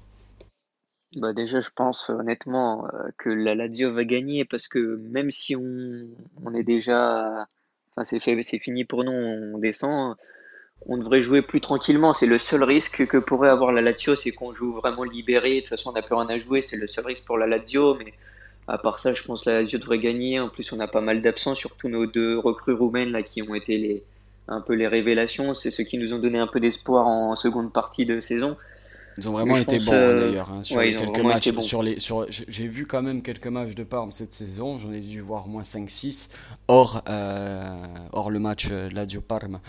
Bah 1.14 1.32
déjà, 1.32 1.60
je 1.60 1.70
pense 1.74 2.10
honnêtement 2.10 2.86
euh, 2.86 3.08
que 3.16 3.30
la 3.30 3.54
Lazio 3.54 3.94
va 3.94 4.04
gagner 4.04 4.44
parce 4.44 4.66
que 4.66 4.96
même 4.96 5.30
si 5.30 5.54
on, 5.54 6.08
on 6.44 6.52
est 6.52 6.64
déjà, 6.64 7.46
enfin 7.92 8.02
c'est 8.02 8.18
fait, 8.18 8.42
c'est 8.42 8.58
fini 8.58 8.84
pour 8.84 9.04
nous, 9.04 9.12
on 9.12 9.58
descend 9.58 10.16
on 10.84 10.98
devrait 10.98 11.22
jouer 11.22 11.42
plus 11.42 11.60
tranquillement. 11.60 12.12
C'est 12.12 12.26
le 12.26 12.38
seul 12.38 12.62
risque 12.62 13.06
que 13.06 13.16
pourrait 13.16 13.48
avoir 13.48 13.72
la 13.72 13.80
Lazio, 13.80 14.14
c'est 14.14 14.32
qu'on 14.32 14.52
joue 14.52 14.72
vraiment 14.74 15.04
libéré. 15.04 15.56
De 15.56 15.60
toute 15.60 15.70
façon, 15.70 15.90
on 15.90 15.92
n'a 15.92 16.02
plus 16.02 16.14
rien 16.14 16.28
à 16.28 16.38
jouer. 16.38 16.62
C'est 16.62 16.76
le 16.76 16.86
seul 16.86 17.06
risque 17.06 17.24
pour 17.24 17.38
la 17.38 17.46
Lazio. 17.46 17.96
Mais 17.96 18.12
à 18.68 18.78
part 18.78 19.00
ça, 19.00 19.14
je 19.14 19.22
pense 19.22 19.44
que 19.44 19.50
la 19.50 19.62
Lazio 19.62 19.78
devrait 19.78 19.98
gagner. 19.98 20.38
En 20.38 20.48
plus, 20.48 20.72
on 20.72 20.80
a 20.80 20.86
pas 20.86 21.00
mal 21.00 21.22
d'absents, 21.22 21.54
surtout 21.54 21.88
nos 21.88 22.06
deux 22.06 22.38
recrues 22.38 22.74
roumaines 22.74 23.10
là, 23.10 23.22
qui 23.22 23.42
ont 23.42 23.54
été 23.54 23.78
les, 23.78 24.02
un 24.48 24.60
peu 24.60 24.74
les 24.74 24.86
révélations. 24.86 25.54
C'est 25.54 25.70
ceux 25.70 25.84
qui 25.84 25.98
nous 25.98 26.12
ont 26.12 26.18
donné 26.18 26.38
un 26.38 26.46
peu 26.46 26.60
d'espoir 26.60 27.06
en 27.06 27.34
seconde 27.36 27.72
partie 27.72 28.04
de 28.04 28.20
saison. 28.20 28.56
Ils 29.18 29.28
ont 29.28 29.32
vraiment 29.32 29.56
été 29.56 29.78
bons 29.78 29.92
euh, 29.92 30.28
d'ailleurs. 30.28 30.50
Hein, 30.50 30.62
sur 30.62 30.80
quelques 30.82 31.20
matchs, 31.20 31.50
sur 31.60 31.82
les, 31.82 31.98
sur, 31.98 32.26
j'ai 32.28 32.68
vu 32.68 32.86
quand 32.86 33.02
même 33.02 33.22
quelques 33.22 33.46
matchs 33.46 33.74
de 33.74 33.82
Parme 33.82 34.12
cette 34.12 34.34
saison. 34.34 34.76
J'en 34.76 34.92
ai 34.92 35.00
dû 35.00 35.22
voir 35.22 35.48
moins 35.48 35.62
5-6 35.62 36.28
hors, 36.68 37.02
euh, 37.08 37.64
hors 38.12 38.30
le 38.30 38.38
match 38.38 38.68
euh, 38.70 38.90
Lazio 38.92 39.22
Parme 39.22 39.60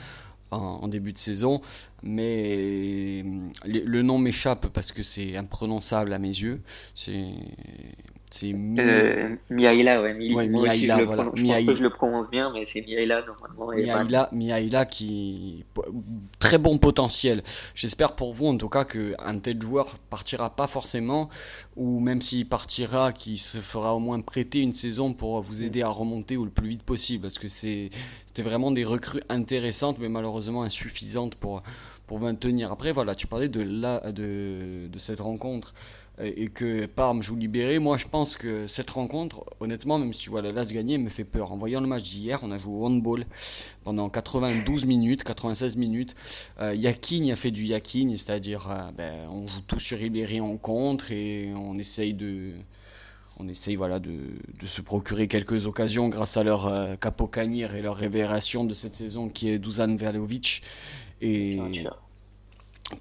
en, 0.52 0.88
début 0.88 1.14
de 1.14 1.18
saison, 1.18 1.62
mais 2.04 3.24
le 3.66 4.02
nom 4.02 4.18
m'échappe 4.18 4.68
parce 4.68 4.92
que 4.92 5.04
c'est 5.04 5.36
imprononçable 5.36 6.14
à 6.14 6.20
mes 6.20 6.28
yeux. 6.28 6.62
C'est 8.30 8.54
euh, 8.54 9.36
Miaïla, 9.50 10.02
ouais. 10.02 10.14
Mi 10.14 10.36
ouais 10.36 10.48
Miaïla, 10.48 11.00
je, 11.00 11.04
voilà. 11.04 11.32
je 11.34 11.44
pense 11.44 11.66
que 11.66 11.78
je 11.78 11.82
le 11.82 11.90
prononce 11.90 12.30
bien, 12.30 12.52
mais 12.54 12.66
c'est 12.66 12.82
Miaïla 12.82 13.24
normalement. 13.26 13.68
Miaïla, 13.74 14.30
Miaïla 14.34 14.86
qui. 14.86 15.64
Très 16.40 16.58
bon 16.58 16.78
potentiel. 16.78 17.42
J'espère 17.74 18.16
pour 18.18 18.34
vous 18.34 18.48
en 18.48 18.58
tout 18.58 18.68
cas 18.68 18.84
qu'un 18.84 19.40
tel 19.40 19.62
joueur 19.62 19.98
partira 20.10 20.50
pas 20.50 20.68
forcément, 20.68 21.30
ou 21.78 22.02
même 22.02 22.22
s'il 22.22 22.46
partira, 22.48 23.14
qu'il 23.14 23.38
se 23.38 23.60
fera 23.60 23.96
au 23.96 24.00
moins 24.00 24.20
prêter 24.20 24.62
une 24.62 24.74
saison 24.74 25.14
pour 25.14 25.42
vous 25.42 25.64
aider 25.64 25.82
à 25.82 25.90
remonter 25.90 26.36
ou 26.36 26.44
le 26.44 26.52
plus 26.52 26.68
vite 26.68 26.84
possible. 26.84 27.22
Parce 27.22 27.40
que 27.40 27.48
c'était 27.48 27.92
vraiment 28.44 28.72
des 28.72 28.84
recrues 28.84 29.24
intéressantes, 29.30 30.00
mais 30.00 30.10
malheureusement 30.10 30.64
insuffisantes 30.64 31.36
pour, 31.36 31.64
pour 32.08 32.20
maintenir. 32.20 32.74
Après, 32.74 32.92
voilà, 32.92 33.16
tu 33.16 33.26
parlais 33.26 33.50
de, 33.50 33.62
la, 33.62 34.12
de, 34.12 34.88
de 34.92 35.00
cette 35.00 35.22
rencontre 35.22 35.74
et 36.20 36.48
que 36.48 36.88
Parme 36.88 37.22
joue 37.22 37.36
libéré, 37.36 37.78
moi 37.78 37.96
je 37.98 38.08
pense 38.08 38.38
que 38.38 38.66
cette 38.66 38.90
rencontre, 38.90 39.46
honnêtement, 39.60 40.00
même 40.00 40.14
si 40.14 40.22
tu 40.22 40.30
vois 40.32 40.42
la 40.42 40.52
Las 40.52 40.74
gagner, 40.74 40.98
me 40.98 41.10
fait 41.10 41.24
peur. 41.24 41.52
En 41.52 41.58
voyant 41.58 41.80
le 41.80 41.88
match 41.88 42.04
d'hier, 42.04 42.40
on 42.42 42.52
a 42.52 42.58
joué 42.58 42.76
au 42.76 42.86
handball 42.86 43.26
pendant 43.84 44.10
92 44.10 44.86
minutes, 44.86 45.24
96 45.24 45.76
minutes. 45.76 46.16
Euh, 46.60 46.74
Yakin 46.74 47.30
a 47.32 47.36
fait 47.36 47.52
du 47.52 47.66
Yakin, 47.66 48.10
c'est-à-dire 48.16 48.68
euh, 48.72 48.92
ben, 48.98 49.30
on 49.32 49.48
joue 49.48 49.62
tout 49.68 49.80
sur 49.80 50.00
Ribéry 50.00 50.42
en 50.42 50.58
contre 50.58 51.12
et 51.12 51.54
on 51.56 51.78
essaye 51.78 52.16
de, 52.16 52.54
on 53.40 53.48
essaye 53.48 53.76
voilà, 53.76 54.00
de, 54.00 54.18
de, 54.60 54.66
se 54.66 54.82
procurer 54.82 55.28
quelques 55.28 55.68
occasions 55.68 56.10
grâce 56.10 56.38
à 56.38 56.44
leur 56.44 56.66
euh, 56.66 56.96
capocanir 56.96 57.76
et 57.76 57.82
leur 57.84 57.96
révélation 57.96 58.64
de 58.64 58.74
cette 58.74 58.96
saison 58.96 59.30
qui 59.30 59.50
est 59.50 59.60
Dusan 59.60 59.96
Verlovic. 59.96 60.64
Et, 61.22 61.60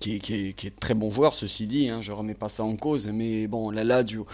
qui, 0.01 0.17
est 0.17 0.81
très 0.81 0.95
bon 0.95 1.11
joueur, 1.11 1.35
ceci 1.35 1.67
dit, 1.67 1.89
hein, 1.89 2.01
je 2.01 2.13
remets 2.13 2.35
pas 2.35 2.49
ça 2.49 2.65
en 2.65 2.77
cause, 2.77 3.09
mais 3.09 3.47
bon, 3.47 3.71
la 3.71 3.85
Lazio, 3.85 4.27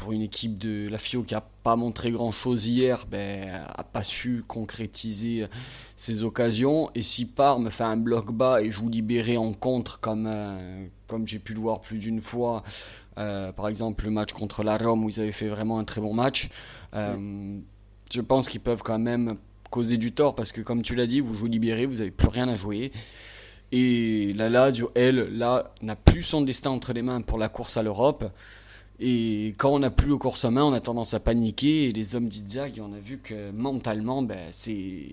pour 0.00 0.12
une 0.12 0.22
équipe 0.22 0.56
de 0.56 0.88
la 0.88 0.96
FIO 0.96 1.22
qui 1.22 1.34
a 1.34 1.42
pas 1.62 1.76
montré 1.76 2.10
grand 2.10 2.30
chose 2.30 2.66
hier, 2.66 3.06
ben, 3.10 3.66
a 3.68 3.84
pas 3.84 4.02
su 4.02 4.42
concrétiser 4.46 5.46
ses 5.94 6.22
occasions. 6.22 6.90
Et 6.94 7.02
si 7.02 7.26
Parme 7.26 7.70
fait 7.70 7.84
un 7.84 7.98
bloc 7.98 8.32
bas 8.32 8.62
et 8.62 8.70
joue 8.70 8.88
libéré 8.88 9.36
en 9.36 9.52
contre, 9.52 10.00
comme, 10.00 10.26
euh, 10.26 10.86
comme 11.06 11.26
j'ai 11.26 11.38
pu 11.38 11.52
le 11.52 11.60
voir 11.60 11.82
plus 11.82 11.98
d'une 11.98 12.20
fois, 12.20 12.62
euh, 13.18 13.52
par 13.52 13.68
exemple 13.68 14.04
le 14.06 14.10
match 14.10 14.32
contre 14.32 14.62
la 14.62 14.78
Rome 14.78 15.04
où 15.04 15.10
ils 15.10 15.20
avaient 15.20 15.32
fait 15.32 15.48
vraiment 15.48 15.78
un 15.78 15.84
très 15.84 16.00
bon 16.00 16.14
match, 16.14 16.48
euh, 16.94 17.58
je 18.10 18.20
pense 18.22 18.48
qu'ils 18.48 18.62
peuvent 18.62 18.82
quand 18.82 18.98
même 18.98 19.36
causer 19.70 19.98
du 19.98 20.12
tort 20.12 20.34
parce 20.34 20.52
que, 20.52 20.62
comme 20.62 20.82
tu 20.82 20.94
l'as 20.94 21.06
dit, 21.06 21.20
vous 21.20 21.34
jouez 21.34 21.50
libéré, 21.50 21.84
vous 21.84 21.96
n'avez 21.96 22.10
plus 22.10 22.28
rien 22.28 22.48
à 22.48 22.56
jouer. 22.56 22.90
Et 23.72 24.32
la 24.34 24.48
Lazio, 24.48 24.90
elle, 24.94 25.36
là, 25.36 25.72
n'a 25.82 25.96
plus 25.96 26.22
son 26.22 26.42
destin 26.42 26.70
entre 26.70 26.92
les 26.92 27.02
mains 27.02 27.20
pour 27.20 27.38
la 27.38 27.48
course 27.48 27.76
à 27.76 27.82
l'Europe. 27.82 28.24
Et 28.98 29.54
quand 29.58 29.72
on 29.72 29.78
n'a 29.78 29.90
plus 29.90 30.08
le 30.08 30.16
course 30.18 30.44
en 30.44 30.50
main, 30.50 30.64
on 30.64 30.72
a 30.72 30.80
tendance 30.80 31.14
à 31.14 31.20
paniquer. 31.20 31.84
Et 31.84 31.92
les 31.92 32.16
hommes 32.16 32.28
d'Itzag, 32.28 32.80
on 32.82 32.92
a 32.92 32.98
vu 32.98 33.18
que 33.18 33.50
mentalement, 33.52 34.22
ben, 34.22 34.48
c'est 34.50 35.06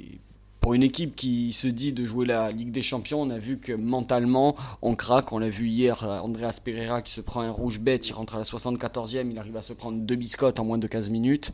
pour 0.67 0.74
une 0.74 0.83
équipe 0.83 1.15
qui 1.15 1.53
se 1.53 1.67
dit 1.67 1.93
de 1.93 2.03
jouer 2.03 2.25
la 2.25 2.51
Ligue 2.51 2.71
des 2.71 2.81
Champions, 2.81 3.21
on 3.21 3.29
a 3.29 3.38
vu 3.38 3.57
que 3.57 3.71
mentalement, 3.71 4.53
on 4.81 4.95
craque. 4.95 5.31
On 5.31 5.39
l'a 5.39 5.47
vu 5.47 5.69
hier, 5.69 6.03
euh, 6.03 6.19
Andreas 6.19 6.59
Pereira 6.62 7.01
qui 7.01 7.13
se 7.13 7.21
prend 7.21 7.39
un 7.39 7.51
rouge 7.51 7.79
bête, 7.79 8.09
il 8.09 8.12
rentre 8.12 8.36
à 8.36 8.39
la 8.39 8.43
74e, 8.43 9.31
il 9.31 9.39
arrive 9.39 9.55
à 9.55 9.62
se 9.62 9.71
prendre 9.71 9.97
deux 9.97 10.17
biscottes 10.17 10.59
en 10.59 10.65
moins 10.65 10.77
de 10.77 10.86
15 10.86 11.09
minutes. 11.09 11.53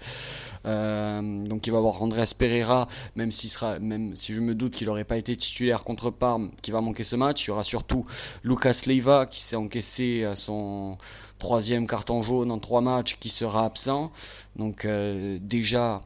Euh, 0.66 1.44
donc 1.44 1.68
il 1.68 1.70
va 1.70 1.78
avoir 1.78 2.02
Andreas 2.02 2.34
Pereira, 2.36 2.88
même, 3.16 3.30
sera, 3.30 3.78
même 3.78 4.16
si 4.16 4.34
je 4.34 4.42
me 4.42 4.56
doute 4.56 4.74
qu'il 4.74 4.88
n'aurait 4.88 5.04
pas 5.04 5.18
été 5.18 5.38
titulaire 5.38 5.84
contre 5.84 6.10
Parme, 6.10 6.50
qui 6.64 6.72
va 6.72 6.82
manquer 6.82 7.04
ce 7.04 7.16
match. 7.16 7.46
Il 7.46 7.50
y 7.50 7.52
aura 7.52 7.64
surtout 7.64 8.08
Lucas 8.44 8.82
Leiva 8.88 9.28
qui 9.28 9.44
s'est 9.44 9.56
encaissé 9.56 10.24
à 10.24 10.36
son 10.36 10.98
troisième 11.38 11.86
carton 11.86 12.24
jaune 12.24 12.50
en 12.50 12.58
trois 12.58 12.82
matchs, 12.82 13.20
qui 13.20 13.30
sera 13.30 13.64
absent. 13.64 14.12
Donc 14.56 14.86
euh, 14.86 15.38
déjà 15.40 16.02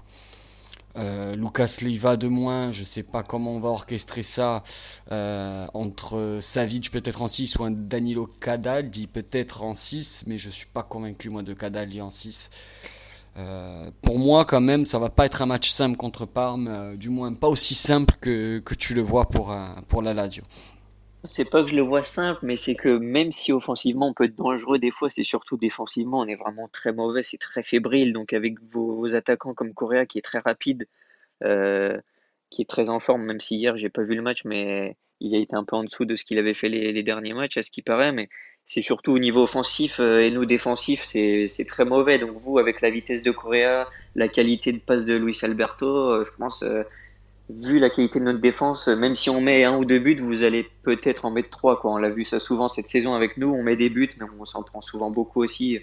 euh, 0.97 1.35
Lucas 1.35 1.79
Leiva 1.81 2.17
de 2.17 2.27
moins, 2.27 2.71
je 2.71 2.81
ne 2.81 2.85
sais 2.85 3.03
pas 3.03 3.23
comment 3.23 3.51
on 3.51 3.59
va 3.59 3.69
orchestrer 3.69 4.23
ça 4.23 4.63
euh, 5.11 5.67
entre 5.73 6.39
Savic 6.41 6.91
peut-être 6.91 7.21
en 7.21 7.27
6 7.27 7.57
ou 7.57 7.63
un 7.63 7.71
Danilo 7.71 8.27
Cadaldi 8.41 9.07
peut-être 9.07 9.63
en 9.63 9.73
6, 9.73 10.25
mais 10.27 10.37
je 10.37 10.47
ne 10.47 10.51
suis 10.51 10.65
pas 10.65 10.83
convaincu 10.83 11.29
moi 11.29 11.43
de 11.43 11.53
Cadaldi 11.53 12.01
en 12.01 12.09
6. 12.09 12.49
Euh, 13.37 13.91
pour 14.01 14.17
moi, 14.17 14.45
quand 14.45 14.61
même, 14.61 14.85
ça 14.85 14.97
va 14.97 15.09
pas 15.09 15.27
être 15.27 15.43
un 15.43 15.45
match 15.45 15.69
simple 15.69 15.97
contre 15.97 16.25
Parme, 16.25 16.95
du 16.97 17.09
moins 17.09 17.31
pas 17.33 17.47
aussi 17.47 17.75
simple 17.75 18.15
que, 18.19 18.59
que 18.59 18.73
tu 18.73 18.95
le 18.95 19.01
vois 19.01 19.29
pour, 19.29 19.55
pour 19.87 20.01
la 20.01 20.15
Lazio. 20.15 20.43
C'est 21.27 21.49
pas 21.49 21.63
que 21.63 21.69
je 21.69 21.75
le 21.75 21.81
vois 21.81 22.03
simple, 22.03 22.39
mais 22.43 22.55
c'est 22.55 22.75
que 22.75 22.89
même 22.89 23.31
si 23.31 23.51
offensivement 23.51 24.09
on 24.09 24.13
peut 24.13 24.25
être 24.25 24.35
dangereux 24.35 24.79
des 24.79 24.91
fois, 24.91 25.09
c'est 25.09 25.23
surtout 25.23 25.57
défensivement, 25.57 26.19
on 26.19 26.27
est 26.27 26.35
vraiment 26.35 26.69
très 26.69 26.93
mauvais, 26.93 27.23
c'est 27.23 27.37
très 27.37 27.63
fébrile. 27.63 28.13
Donc 28.13 28.33
avec 28.33 28.59
vos, 28.71 29.13
attaquants 29.13 29.53
comme 29.53 29.73
Correa 29.73 30.05
qui 30.05 30.17
est 30.17 30.21
très 30.21 30.39
rapide, 30.39 30.87
euh, 31.43 31.99
qui 32.49 32.61
est 32.61 32.69
très 32.69 32.89
en 32.89 32.99
forme, 32.99 33.23
même 33.23 33.41
si 33.41 33.57
hier 33.57 33.77
j'ai 33.77 33.89
pas 33.89 34.03
vu 34.03 34.15
le 34.15 34.21
match, 34.21 34.45
mais 34.45 34.95
il 35.19 35.35
a 35.35 35.39
été 35.39 35.55
un 35.55 35.63
peu 35.63 35.75
en 35.75 35.83
dessous 35.83 36.05
de 36.05 36.15
ce 36.15 36.23
qu'il 36.23 36.37
avait 36.37 36.53
fait 36.53 36.69
les, 36.69 37.03
derniers 37.03 37.33
matchs, 37.33 37.57
à 37.57 37.63
ce 37.63 37.71
qui 37.71 37.81
paraît. 37.81 38.11
Mais 38.11 38.29
c'est 38.65 38.81
surtout 38.81 39.13
au 39.13 39.19
niveau 39.19 39.43
offensif 39.43 39.99
euh, 39.99 40.21
et 40.21 40.31
nous 40.31 40.45
défensif, 40.45 41.03
c'est 41.05 41.65
très 41.67 41.85
mauvais. 41.85 42.19
Donc 42.19 42.31
vous, 42.31 42.59
avec 42.59 42.81
la 42.81 42.89
vitesse 42.89 43.21
de 43.21 43.31
Correa, 43.31 43.89
la 44.15 44.27
qualité 44.27 44.71
de 44.71 44.79
passe 44.79 45.05
de 45.05 45.15
Luis 45.15 45.37
Alberto, 45.43 45.87
euh, 45.87 46.25
je 46.25 46.37
pense, 46.37 46.63
vu 47.49 47.79
la 47.79 47.89
qualité 47.89 48.19
de 48.19 48.25
notre 48.25 48.39
défense, 48.39 48.87
même 48.87 49.15
si 49.15 49.29
on 49.29 49.39
met 49.39 49.63
un 49.63 49.77
ou 49.77 49.85
deux 49.85 49.99
buts, 49.99 50.19
vous 50.19 50.43
allez 50.43 50.67
peut-être 50.83 51.25
en 51.25 51.31
mettre 51.31 51.49
trois. 51.49 51.79
Quoi. 51.79 51.93
On 51.93 51.97
l'a 51.97 52.09
vu 52.09 52.25
ça 52.25 52.39
souvent 52.39 52.69
cette 52.69 52.89
saison 52.89 53.13
avec 53.13 53.37
nous, 53.37 53.47
on 53.47 53.63
met 53.63 53.75
des 53.75 53.89
buts, 53.89 54.09
mais 54.19 54.25
on 54.39 54.45
s'en 54.45 54.63
prend 54.63 54.81
souvent 54.81 55.11
beaucoup 55.11 55.43
aussi. 55.43 55.79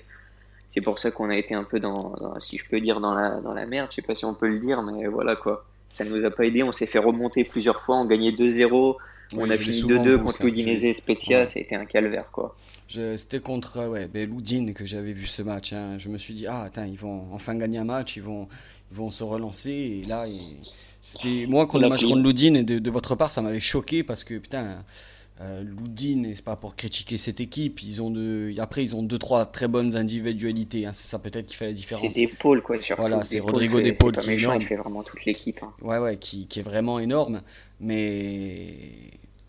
C'est 0.72 0.80
pour 0.80 0.98
ça 0.98 1.10
qu'on 1.10 1.30
a 1.30 1.36
été 1.36 1.54
un 1.54 1.64
peu 1.64 1.80
dans, 1.80 2.14
si 2.40 2.58
je 2.58 2.68
peux 2.68 2.80
dire, 2.80 3.00
dans 3.00 3.14
la, 3.14 3.40
dans 3.40 3.54
la 3.54 3.64
merde. 3.64 3.88
Je 3.90 3.96
sais 3.96 4.02
pas 4.02 4.14
si 4.14 4.24
on 4.24 4.34
peut 4.34 4.48
le 4.48 4.58
dire, 4.58 4.82
mais 4.82 5.06
voilà 5.06 5.36
quoi. 5.36 5.64
Ça 5.88 6.04
ne 6.04 6.10
nous 6.10 6.24
a 6.26 6.30
pas 6.30 6.44
aidé. 6.44 6.64
On 6.64 6.72
s'est 6.72 6.86
fait 6.86 6.98
remonter 6.98 7.44
plusieurs 7.44 7.80
fois. 7.80 7.96
On 7.96 8.04
gagnait 8.04 8.32
2-0 8.32 8.96
on 9.36 9.50
a 9.50 9.56
fini 9.56 9.82
2-2 9.82 10.18
contre 10.18 10.44
Udinese 10.44 10.84
et 10.84 10.94
Spezia, 10.94 11.46
ça 11.46 11.58
a 11.58 11.62
été 11.62 11.74
un 11.74 11.86
calvaire 11.86 12.30
quoi. 12.30 12.54
C'était 12.88 13.40
contre 13.40 13.88
ouais, 13.88 14.06
ben, 14.06 14.28
Loudine 14.28 14.74
que 14.74 14.84
j'avais 14.84 15.12
vu 15.12 15.26
ce 15.26 15.42
match. 15.42 15.72
Hein. 15.72 15.98
Je 15.98 16.08
me 16.08 16.18
suis 16.18 16.34
dit, 16.34 16.46
ah, 16.46 16.62
attends, 16.62 16.84
ils 16.84 16.98
vont 16.98 17.26
enfin 17.32 17.54
gagner 17.54 17.78
un 17.78 17.84
match, 17.84 18.16
ils 18.16 18.22
vont, 18.22 18.48
ils 18.90 18.96
vont 18.96 19.10
se 19.10 19.24
relancer. 19.24 19.70
Et 19.70 20.06
là, 20.06 20.26
c'était 21.06 21.46
moi, 21.46 21.66
contre 21.66 21.82
le 21.82 21.90
match 21.90 22.06
contre 22.06 22.22
Loudine, 22.22 22.56
et 22.56 22.64
de, 22.64 22.90
votre 22.90 23.14
part, 23.14 23.30
ça 23.30 23.42
m'avait 23.42 23.60
choqué 23.60 24.02
parce 24.02 24.24
que 24.24 24.34
putain. 24.38 24.82
Euh, 25.40 25.64
Loudine, 25.64 26.32
c'est 26.32 26.44
pas 26.44 26.54
pour 26.54 26.76
critiquer 26.76 27.18
cette 27.18 27.40
équipe, 27.40 27.82
ils 27.82 28.00
ont 28.00 28.08
de, 28.08 28.54
après 28.60 28.84
ils 28.84 28.94
ont 28.94 29.02
deux 29.02 29.18
trois 29.18 29.46
très 29.46 29.66
bonnes 29.66 29.96
individualités, 29.96 30.86
hein. 30.86 30.92
c'est 30.92 31.08
ça 31.08 31.18
peut-être 31.18 31.48
qui 31.48 31.56
fait 31.56 31.66
la 31.66 31.72
différence. 31.72 32.12
C'est 32.12 32.28
Paul 32.38 32.62
quoi, 32.62 32.76
Voilà, 32.96 33.24
c'est 33.24 33.40
Rodrigo 33.40 33.80
Paul 33.98 34.16
qui 34.16 34.30
est 34.30 34.38
énorme. 34.38 34.60
Il 34.60 34.66
fait 34.68 34.76
vraiment 34.76 35.02
toute 35.02 35.24
l'équipe. 35.24 35.60
Hein. 35.64 35.72
Ouais 35.82 35.98
ouais, 35.98 36.18
qui, 36.18 36.46
qui, 36.46 36.60
est 36.60 36.62
vraiment 36.62 37.00
énorme, 37.00 37.40
mais 37.80 38.74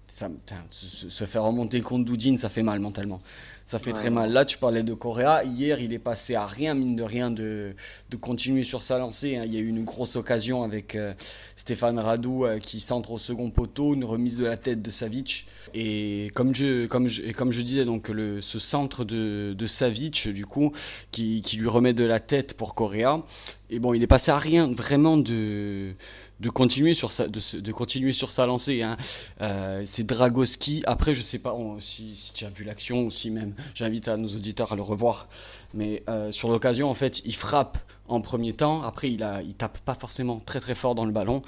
ça, 0.07 0.27
se, 0.71 1.23
faire 1.25 1.43
remonter 1.43 1.81
contre 1.81 2.05
Doudine, 2.05 2.39
ça 2.39 2.49
fait 2.49 2.63
mal 2.63 2.79
mentalement. 2.79 3.19
Ça 3.65 3.79
fait 3.79 3.93
très 3.93 4.11
mal. 4.11 4.31
Là, 4.31 4.45
tu 4.45 4.59
parlais 4.59 4.83
de 4.83 4.93
Correa. 4.93 5.43
Hier, 5.43 5.79
il 5.81 5.91
est 5.91 5.99
passé 5.99 6.35
à 6.35 6.45
rien, 6.45 6.75
mine 6.75 6.95
de 6.95 7.01
rien, 7.01 7.31
de, 7.31 7.73
de 8.11 8.15
continuer 8.15 8.61
sur 8.61 8.83
sa 8.83 8.99
lancée. 8.99 9.37
Hein. 9.37 9.43
Il 9.47 9.55
y 9.55 9.57
a 9.57 9.59
eu 9.59 9.67
une 9.67 9.83
grosse 9.83 10.15
occasion 10.17 10.61
avec 10.61 10.93
euh, 10.93 11.15
Stéphane 11.55 11.97
Radou 11.97 12.45
euh, 12.45 12.59
qui 12.59 12.79
centre 12.79 13.11
au 13.11 13.17
second 13.17 13.49
poteau, 13.49 13.95
une 13.95 14.05
remise 14.05 14.37
de 14.37 14.45
la 14.45 14.57
tête 14.57 14.83
de 14.83 14.91
Savic. 14.91 15.47
Et 15.73 16.27
comme 16.35 16.53
je, 16.53 16.85
comme 16.85 17.07
je, 17.07 17.23
et 17.23 17.33
comme 17.33 17.51
je 17.51 17.61
disais, 17.61 17.85
donc 17.85 18.09
le, 18.09 18.39
ce 18.39 18.59
centre 18.59 19.03
de, 19.03 19.55
de 19.57 19.65
Savic, 19.65 20.27
du 20.27 20.45
coup, 20.45 20.71
qui, 21.09 21.41
qui 21.41 21.57
lui 21.57 21.67
remet 21.67 21.93
de 21.93 22.03
la 22.03 22.19
tête 22.19 22.53
pour 22.53 22.75
Correa. 22.75 23.23
Et 23.71 23.79
bon, 23.79 23.95
il 23.95 24.03
est 24.03 24.07
passé 24.07 24.29
à 24.29 24.37
rien 24.37 24.71
vraiment 24.71 25.17
de 25.17 25.93
de 26.39 26.49
continuer 26.49 26.93
sur 26.93 27.11
sa, 27.11 27.27
de, 27.27 27.71
continuer 27.71 28.13
sur 28.13 28.31
sa 28.31 28.45
lancée. 28.45 28.81
Hein. 28.81 28.97
Euh, 29.41 29.83
c'est 29.85 30.05
Dragoski. 30.05 30.83
Après, 30.85 31.13
je 31.13 31.21
sais 31.21 31.39
pas 31.39 31.55
si, 31.79 32.31
tu 32.33 32.45
as 32.45 32.49
vu 32.49 32.63
l'action 32.63 33.07
aussi 33.07 33.31
même. 33.31 33.53
J'invite 33.73 34.07
à 34.07 34.17
nos 34.17 34.27
auditeurs 34.27 34.73
à 34.73 34.75
le 34.75 34.81
revoir. 34.81 35.27
Mais 35.73 36.03
euh, 36.09 36.31
sur 36.31 36.49
l'occasion, 36.49 36.89
en 36.89 36.93
fait, 36.93 37.21
il 37.25 37.35
frappe 37.35 37.77
en 38.07 38.21
premier 38.21 38.53
temps. 38.53 38.81
Après, 38.83 39.11
il, 39.11 39.23
a, 39.23 39.41
il 39.41 39.55
tape 39.55 39.79
pas 39.79 39.95
forcément 39.95 40.39
très 40.39 40.59
très 40.59 40.75
fort 40.75 40.95
dans 40.95 41.05
le 41.05 41.11
ballon. 41.11 41.41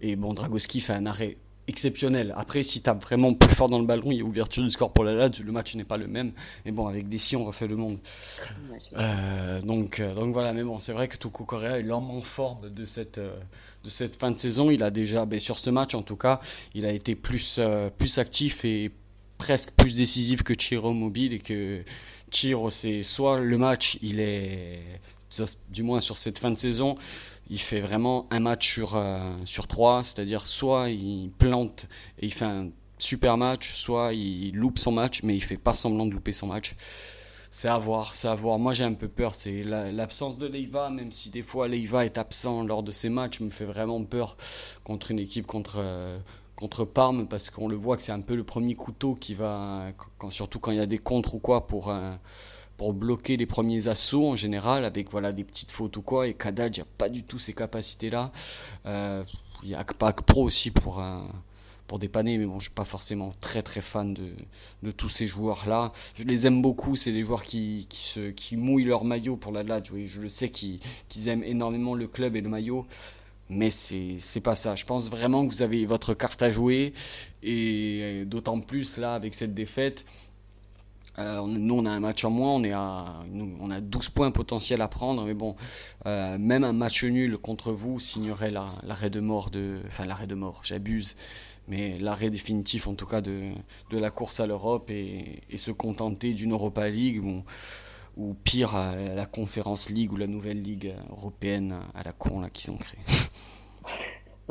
Et 0.00 0.16
bon, 0.16 0.34
Dragoski 0.34 0.80
fait 0.80 0.92
un 0.92 1.06
arrêt 1.06 1.36
exceptionnel. 1.72 2.34
Après, 2.36 2.62
si 2.62 2.82
tu 2.82 2.90
as 2.90 2.94
vraiment 2.94 3.32
plus 3.32 3.54
fort 3.54 3.70
dans 3.70 3.78
le 3.78 3.86
ballon, 3.86 4.12
il 4.12 4.18
y 4.18 4.20
a 4.20 4.24
ouverture 4.24 4.62
du 4.62 4.70
score 4.70 4.92
pour 4.92 5.04
la 5.04 5.14
Lazio, 5.14 5.44
le 5.44 5.52
match 5.52 5.74
n'est 5.74 5.84
pas 5.84 5.96
le 5.96 6.06
même. 6.06 6.30
Mais 6.64 6.70
bon, 6.70 6.86
avec 6.86 7.08
des 7.08 7.18
si, 7.18 7.34
on 7.34 7.44
refait 7.44 7.66
le 7.66 7.76
monde. 7.76 7.98
Euh, 8.96 9.60
donc, 9.62 10.00
euh, 10.00 10.14
donc 10.14 10.32
voilà, 10.34 10.52
mais 10.52 10.62
bon, 10.62 10.78
c'est 10.80 10.92
vrai 10.92 11.08
que 11.08 11.16
Toko 11.16 11.44
Correa 11.44 11.78
est 11.78 11.82
l'homme 11.82 12.10
en 12.10 12.20
forme 12.20 12.68
de 12.70 12.84
cette, 12.84 13.18
euh, 13.18 13.34
de 13.84 13.88
cette 13.88 14.16
fin 14.16 14.30
de 14.30 14.38
saison. 14.38 14.70
Il 14.70 14.82
a 14.82 14.90
déjà, 14.90 15.24
ben, 15.24 15.40
sur 15.40 15.58
ce 15.58 15.70
match 15.70 15.94
en 15.94 16.02
tout 16.02 16.16
cas, 16.16 16.40
il 16.74 16.84
a 16.84 16.92
été 16.92 17.14
plus, 17.14 17.58
plus 17.96 18.18
actif 18.18 18.64
et 18.64 18.90
presque 19.38 19.70
plus 19.72 19.96
décisif 19.96 20.42
que 20.42 20.54
Chiro 20.54 20.92
Mobile 20.92 21.32
et 21.32 21.40
que 21.40 21.82
Chiro, 22.30 22.70
c'est 22.70 23.02
soit 23.02 23.40
le 23.40 23.58
match, 23.58 23.98
il 24.02 24.20
est, 24.20 24.78
du 25.70 25.82
moins 25.82 26.00
sur 26.00 26.16
cette 26.16 26.38
fin 26.38 26.50
de 26.50 26.58
saison, 26.58 26.94
il 27.50 27.60
fait 27.60 27.80
vraiment 27.80 28.26
un 28.30 28.40
match 28.40 28.72
sur, 28.72 28.96
euh, 28.96 29.18
sur 29.44 29.66
trois, 29.66 30.02
c'est-à-dire 30.04 30.46
soit 30.46 30.90
il 30.90 31.30
plante 31.38 31.86
et 32.18 32.26
il 32.26 32.32
fait 32.32 32.44
un 32.44 32.70
super 32.98 33.36
match, 33.36 33.74
soit 33.74 34.12
il 34.12 34.54
loupe 34.54 34.78
son 34.78 34.92
match, 34.92 35.22
mais 35.22 35.34
il 35.34 35.40
fait 35.40 35.56
pas 35.56 35.74
semblant 35.74 36.06
de 36.06 36.12
louper 36.12 36.32
son 36.32 36.46
match. 36.46 36.74
C'est 37.50 37.68
à 37.68 37.76
voir, 37.76 38.14
c'est 38.14 38.28
à 38.28 38.34
voir. 38.34 38.58
Moi 38.58 38.72
j'ai 38.72 38.84
un 38.84 38.94
peu 38.94 39.08
peur, 39.08 39.34
c'est 39.34 39.62
l'absence 39.64 40.38
de 40.38 40.46
Leiva, 40.46 40.88
même 40.88 41.10
si 41.10 41.28
des 41.30 41.42
fois 41.42 41.68
Leiva 41.68 42.06
est 42.06 42.16
absent 42.16 42.64
lors 42.64 42.82
de 42.82 42.92
ses 42.92 43.10
matchs, 43.10 43.40
me 43.40 43.50
fait 43.50 43.66
vraiment 43.66 44.02
peur 44.04 44.36
contre 44.84 45.10
une 45.10 45.18
équipe 45.18 45.46
contre, 45.46 45.76
euh, 45.78 46.18
contre 46.56 46.86
Parme, 46.86 47.26
parce 47.28 47.50
qu'on 47.50 47.68
le 47.68 47.76
voit 47.76 47.96
que 47.96 48.02
c'est 48.02 48.12
un 48.12 48.22
peu 48.22 48.36
le 48.36 48.44
premier 48.44 48.74
couteau 48.74 49.14
qui 49.14 49.34
va, 49.34 49.88
quand, 50.16 50.30
surtout 50.30 50.60
quand 50.60 50.70
il 50.70 50.78
y 50.78 50.80
a 50.80 50.86
des 50.86 50.98
contres 50.98 51.34
ou 51.34 51.40
quoi, 51.40 51.66
pour 51.66 51.90
un 51.90 52.18
pour 52.82 52.94
bloquer 52.94 53.36
les 53.36 53.46
premiers 53.46 53.86
assauts 53.86 54.26
en 54.26 54.34
général, 54.34 54.84
avec 54.84 55.08
voilà, 55.08 55.32
des 55.32 55.44
petites 55.44 55.70
fautes 55.70 55.96
ou 55.98 56.02
quoi. 56.02 56.26
Et 56.26 56.34
Kadaj 56.34 56.78
n'a 56.78 56.84
pas 56.98 57.08
du 57.08 57.22
tout 57.22 57.38
ces 57.38 57.52
capacités-là. 57.52 58.32
Euh, 58.86 59.22
il 59.62 59.68
y 59.68 59.74
a 59.76 59.78
Akpak 59.78 60.22
Pro 60.22 60.42
aussi 60.42 60.72
pour, 60.72 60.98
un, 60.98 61.30
pour 61.86 62.00
dépanner, 62.00 62.38
mais 62.38 62.44
bon, 62.44 62.58
je 62.58 62.64
suis 62.64 62.74
pas 62.74 62.84
forcément 62.84 63.30
très 63.40 63.62
très 63.62 63.82
fan 63.82 64.12
de, 64.14 64.32
de 64.82 64.90
tous 64.90 65.08
ces 65.08 65.28
joueurs-là. 65.28 65.92
Je 66.16 66.24
les 66.24 66.48
aime 66.48 66.60
beaucoup, 66.60 66.96
c'est 66.96 67.12
des 67.12 67.22
joueurs 67.22 67.44
qui, 67.44 67.86
qui, 67.88 68.00
se, 68.00 68.30
qui 68.30 68.56
mouillent 68.56 68.82
leur 68.82 69.04
maillot 69.04 69.36
pour 69.36 69.52
la 69.52 69.62
LAD. 69.62 69.88
Je 70.04 70.20
le 70.20 70.28
sais 70.28 70.50
qu'ils 70.50 70.80
aiment 71.26 71.44
énormément 71.44 71.94
le 71.94 72.08
club 72.08 72.34
et 72.34 72.40
le 72.40 72.48
maillot. 72.48 72.84
Mais 73.48 73.70
c'est 73.70 74.40
pas 74.42 74.56
ça. 74.56 74.74
Je 74.74 74.86
pense 74.86 75.08
vraiment 75.08 75.46
que 75.46 75.52
vous 75.52 75.62
avez 75.62 75.86
votre 75.86 76.14
carte 76.14 76.42
à 76.42 76.50
jouer. 76.50 76.94
Et 77.44 78.24
d'autant 78.26 78.58
plus 78.58 78.96
là, 78.96 79.14
avec 79.14 79.34
cette 79.34 79.54
défaite, 79.54 80.04
euh, 81.18 81.42
nous, 81.46 81.74
on 81.74 81.84
a 81.86 81.90
un 81.90 82.00
match 82.00 82.24
en 82.24 82.30
moins, 82.30 82.52
on, 82.54 82.64
est 82.64 82.72
à, 82.72 83.24
on 83.60 83.70
a 83.70 83.80
12 83.80 84.08
points 84.10 84.30
potentiels 84.30 84.80
à 84.80 84.88
prendre, 84.88 85.24
mais 85.24 85.34
bon, 85.34 85.56
euh, 86.06 86.38
même 86.38 86.64
un 86.64 86.72
match 86.72 87.04
nul 87.04 87.36
contre 87.38 87.72
vous 87.72 88.00
signerait 88.00 88.50
l'arrêt 88.50 89.10
de 89.10 89.20
mort 89.20 89.50
de. 89.50 89.80
Enfin, 89.86 90.04
l'arrêt 90.04 90.26
de 90.26 90.34
mort, 90.34 90.62
j'abuse, 90.64 91.16
mais 91.68 91.98
l'arrêt 91.98 92.30
définitif 92.30 92.88
en 92.88 92.94
tout 92.94 93.06
cas 93.06 93.20
de, 93.20 93.52
de 93.90 93.98
la 93.98 94.10
course 94.10 94.40
à 94.40 94.46
l'Europe 94.46 94.90
et, 94.90 95.42
se 95.56 95.70
contenter 95.70 96.34
d'une 96.34 96.52
Europa 96.52 96.88
League 96.88 97.24
ou, 97.24 97.42
ou 98.16 98.34
pire, 98.34 98.74
la 99.14 99.26
Conférence 99.26 99.90
League 99.90 100.12
ou 100.12 100.16
la 100.16 100.26
nouvelle 100.26 100.62
Ligue 100.62 100.94
européenne 101.10 101.76
à 101.94 102.02
la 102.02 102.12
con 102.12 102.40
là 102.40 102.48
qu'ils 102.50 102.70
ont 102.70 102.76
créée. 102.76 103.00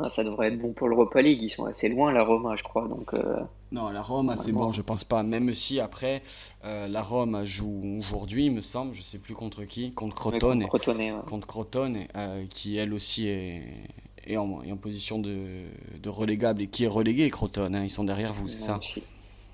ça 0.08 0.24
devrait 0.24 0.48
être 0.48 0.58
bon 0.58 0.72
pour 0.72 0.88
l'Europa 0.88 1.22
League. 1.22 1.40
Ils 1.42 1.50
sont 1.50 1.64
assez 1.64 1.88
loin, 1.88 2.12
la 2.12 2.24
Roma, 2.24 2.56
je 2.56 2.62
crois. 2.62 2.88
Donc, 2.88 3.14
euh, 3.14 3.40
Non, 3.70 3.90
la 3.90 4.02
Roma, 4.02 4.36
c'est 4.36 4.52
bon, 4.52 4.72
je 4.72 4.82
pense 4.82 5.04
pas. 5.04 5.22
Même 5.22 5.52
si 5.54 5.80
après, 5.80 6.22
euh, 6.64 6.88
la 6.88 7.02
Roma 7.02 7.44
joue 7.44 7.80
aujourd'hui, 7.98 8.46
il 8.46 8.52
me 8.52 8.60
semble, 8.60 8.94
je 8.94 9.02
sais 9.02 9.18
plus 9.18 9.34
contre 9.34 9.64
qui, 9.64 9.92
contre 9.92 10.16
Crotone. 10.16 10.66
contre 10.66 11.46
Crotone, 11.46 11.98
euh, 12.16 12.44
qui 12.48 12.76
elle 12.76 12.94
aussi 12.94 13.28
est, 13.28 13.62
est, 14.26 14.36
en, 14.36 14.62
en, 14.68 14.76
position 14.76 15.18
de, 15.18 15.66
de, 16.02 16.08
relégable 16.08 16.62
et 16.62 16.66
qui 16.66 16.84
est 16.84 16.88
relégué, 16.88 17.28
Crotone. 17.30 17.74
Hein. 17.74 17.84
ils 17.84 17.90
sont 17.90 18.04
derrière 18.04 18.32
vous, 18.32 18.48
c'est 18.48 18.62
ça? 18.62 18.80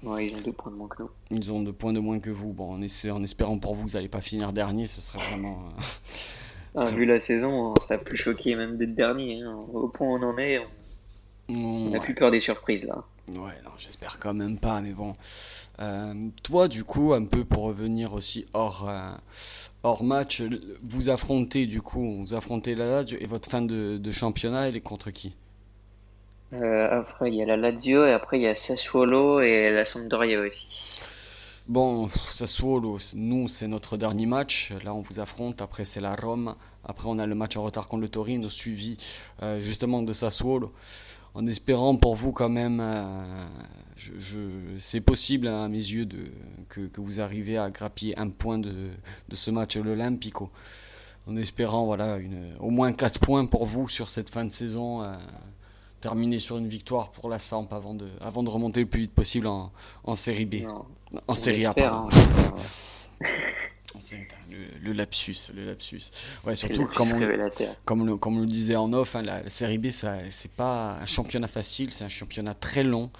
Ouais, 0.04 0.28
ils 0.28 0.36
ont 0.36 0.40
deux 0.42 0.52
points 0.52 0.70
de 0.70 0.76
moins 0.76 0.88
que 0.88 1.02
nous. 1.02 1.10
Ils 1.32 1.52
ont 1.52 1.60
deux 1.60 1.72
points 1.72 1.92
de 1.92 1.98
moins 1.98 2.20
que 2.20 2.30
vous. 2.30 2.52
Bon, 2.52 2.74
en, 2.74 2.78
en 2.80 3.22
espérant 3.22 3.58
pour 3.58 3.74
vous, 3.74 3.82
vous 3.82 3.94
n'allez 3.94 4.08
pas 4.08 4.20
finir 4.20 4.52
dernier, 4.52 4.86
ce 4.86 5.00
serait 5.00 5.18
vraiment. 5.30 5.58
Ah, 6.76 6.84
vu 6.90 7.04
la 7.04 7.20
saison, 7.20 7.72
on 7.72 7.82
serait 7.82 8.00
plus 8.00 8.18
choqué 8.18 8.54
même 8.54 8.76
d'être 8.76 8.94
dernier. 8.94 9.42
Hein. 9.42 9.58
Au 9.72 9.88
point 9.88 10.06
où 10.08 10.16
on 10.18 10.22
en 10.22 10.38
est, 10.38 10.60
on, 11.50 11.94
a 11.94 12.00
plus 12.00 12.14
peur 12.14 12.30
des 12.30 12.40
surprises 12.40 12.84
là. 12.84 13.04
Ouais, 13.28 13.52
non, 13.64 13.70
j'espère 13.76 14.18
quand 14.18 14.32
même 14.34 14.58
pas, 14.58 14.80
mais 14.80 14.92
bon. 14.92 15.14
Euh, 15.80 16.14
toi, 16.42 16.68
du 16.68 16.84
coup, 16.84 17.12
un 17.12 17.24
peu 17.26 17.44
pour 17.44 17.64
revenir 17.64 18.14
aussi 18.14 18.46
hors, 18.54 18.88
euh, 18.88 19.10
hors 19.82 20.02
match, 20.02 20.42
vous 20.88 21.10
affrontez 21.10 21.66
du 21.66 21.82
coup, 21.82 22.14
vous 22.14 22.34
affrontez 22.34 22.74
la 22.74 22.86
Lazio 22.86 23.18
et 23.20 23.26
votre 23.26 23.50
fin 23.50 23.60
de, 23.60 23.98
de 23.98 24.10
championnat, 24.10 24.68
elle 24.68 24.76
est 24.76 24.82
contre 24.82 25.10
qui? 25.10 25.34
Euh, 26.54 26.88
Après, 26.90 27.28
il 27.28 27.34
y 27.34 27.42
a 27.42 27.46
la 27.46 27.58
Lazio 27.58 28.06
et 28.06 28.12
après 28.12 28.38
il 28.38 28.42
y 28.42 28.46
a 28.46 28.54
Sassuolo 28.54 29.40
et 29.40 29.70
la 29.70 29.84
Sampdoria 29.84 30.40
aussi. 30.40 31.00
Bon, 31.68 32.08
Sassuolo, 32.08 32.96
nous, 33.14 33.46
c'est 33.46 33.68
notre 33.68 33.98
dernier 33.98 34.24
match. 34.24 34.72
Là, 34.84 34.94
on 34.94 35.02
vous 35.02 35.20
affronte. 35.20 35.60
Après, 35.60 35.84
c'est 35.84 36.00
la 36.00 36.16
Rome. 36.16 36.54
Après, 36.82 37.10
on 37.10 37.18
a 37.18 37.26
le 37.26 37.34
match 37.34 37.58
en 37.58 37.62
retard 37.62 37.88
contre 37.88 38.00
le 38.00 38.08
Torino, 38.08 38.48
suivi 38.48 38.96
euh, 39.42 39.60
justement 39.60 40.00
de 40.00 40.14
Sassuolo. 40.14 40.72
En 41.34 41.44
espérant 41.44 41.94
pour 41.96 42.16
vous, 42.16 42.32
quand 42.32 42.48
même, 42.48 42.80
euh, 42.80 43.46
je, 43.96 44.38
c'est 44.78 45.02
possible 45.02 45.46
hein, 45.46 45.64
à 45.64 45.68
mes 45.68 45.76
yeux 45.76 46.08
que, 46.70 46.88
vous 46.96 47.20
arrivez 47.20 47.58
à 47.58 47.68
grappiller 47.68 48.18
un 48.18 48.30
point 48.30 48.58
de, 48.58 48.88
ce 49.30 49.50
match, 49.50 49.76
l'Olympico. 49.76 50.48
en 51.26 51.36
espérant 51.36 51.84
voilà, 51.84 52.16
au 52.60 52.70
moins 52.70 52.94
4 52.94 53.20
points 53.20 53.44
pour 53.44 53.66
vous 53.66 53.90
sur 53.90 54.08
cette 54.08 54.30
fin 54.30 54.46
de 54.46 54.52
saison. 54.52 55.02
terminer 56.00 56.38
sur 56.38 56.56
une 56.56 56.68
victoire 56.68 57.12
pour 57.12 57.28
la 57.28 57.38
Samp 57.38 57.68
avant 57.72 57.92
de, 57.92 58.08
remonter 58.48 58.80
le 58.80 58.86
plus 58.86 59.02
vite 59.02 59.12
possible 59.12 59.46
en 59.48 60.14
série 60.14 60.46
B. 60.46 60.64
en 61.26 61.34
série 61.34 61.66
A, 61.66 61.74
pardon. 61.74 62.08
Hein. 62.08 62.56
le, 64.82 64.92
lapsus, 64.92 65.52
le 65.56 65.66
lapsus. 65.66 66.02
Ouais, 66.44 66.54
surtout 66.54 66.86
comme 66.86 67.12
on, 67.12 67.20
comme, 67.84 68.06
le, 68.06 68.16
comme 68.16 68.38
on 68.38 68.40
le 68.40 68.46
disait 68.46 68.76
en 68.76 68.92
off, 68.92 69.16
hein, 69.16 69.22
la, 69.22 69.48
série 69.48 69.78
B, 69.78 69.88
c'est 69.90 70.52
pas 70.52 70.98
un 71.00 71.06
championnat 71.06 71.48
facile, 71.48 71.92
c'est 71.92 72.04
un 72.04 72.08
championnat 72.08 72.54
très 72.54 72.84
long, 72.84 73.10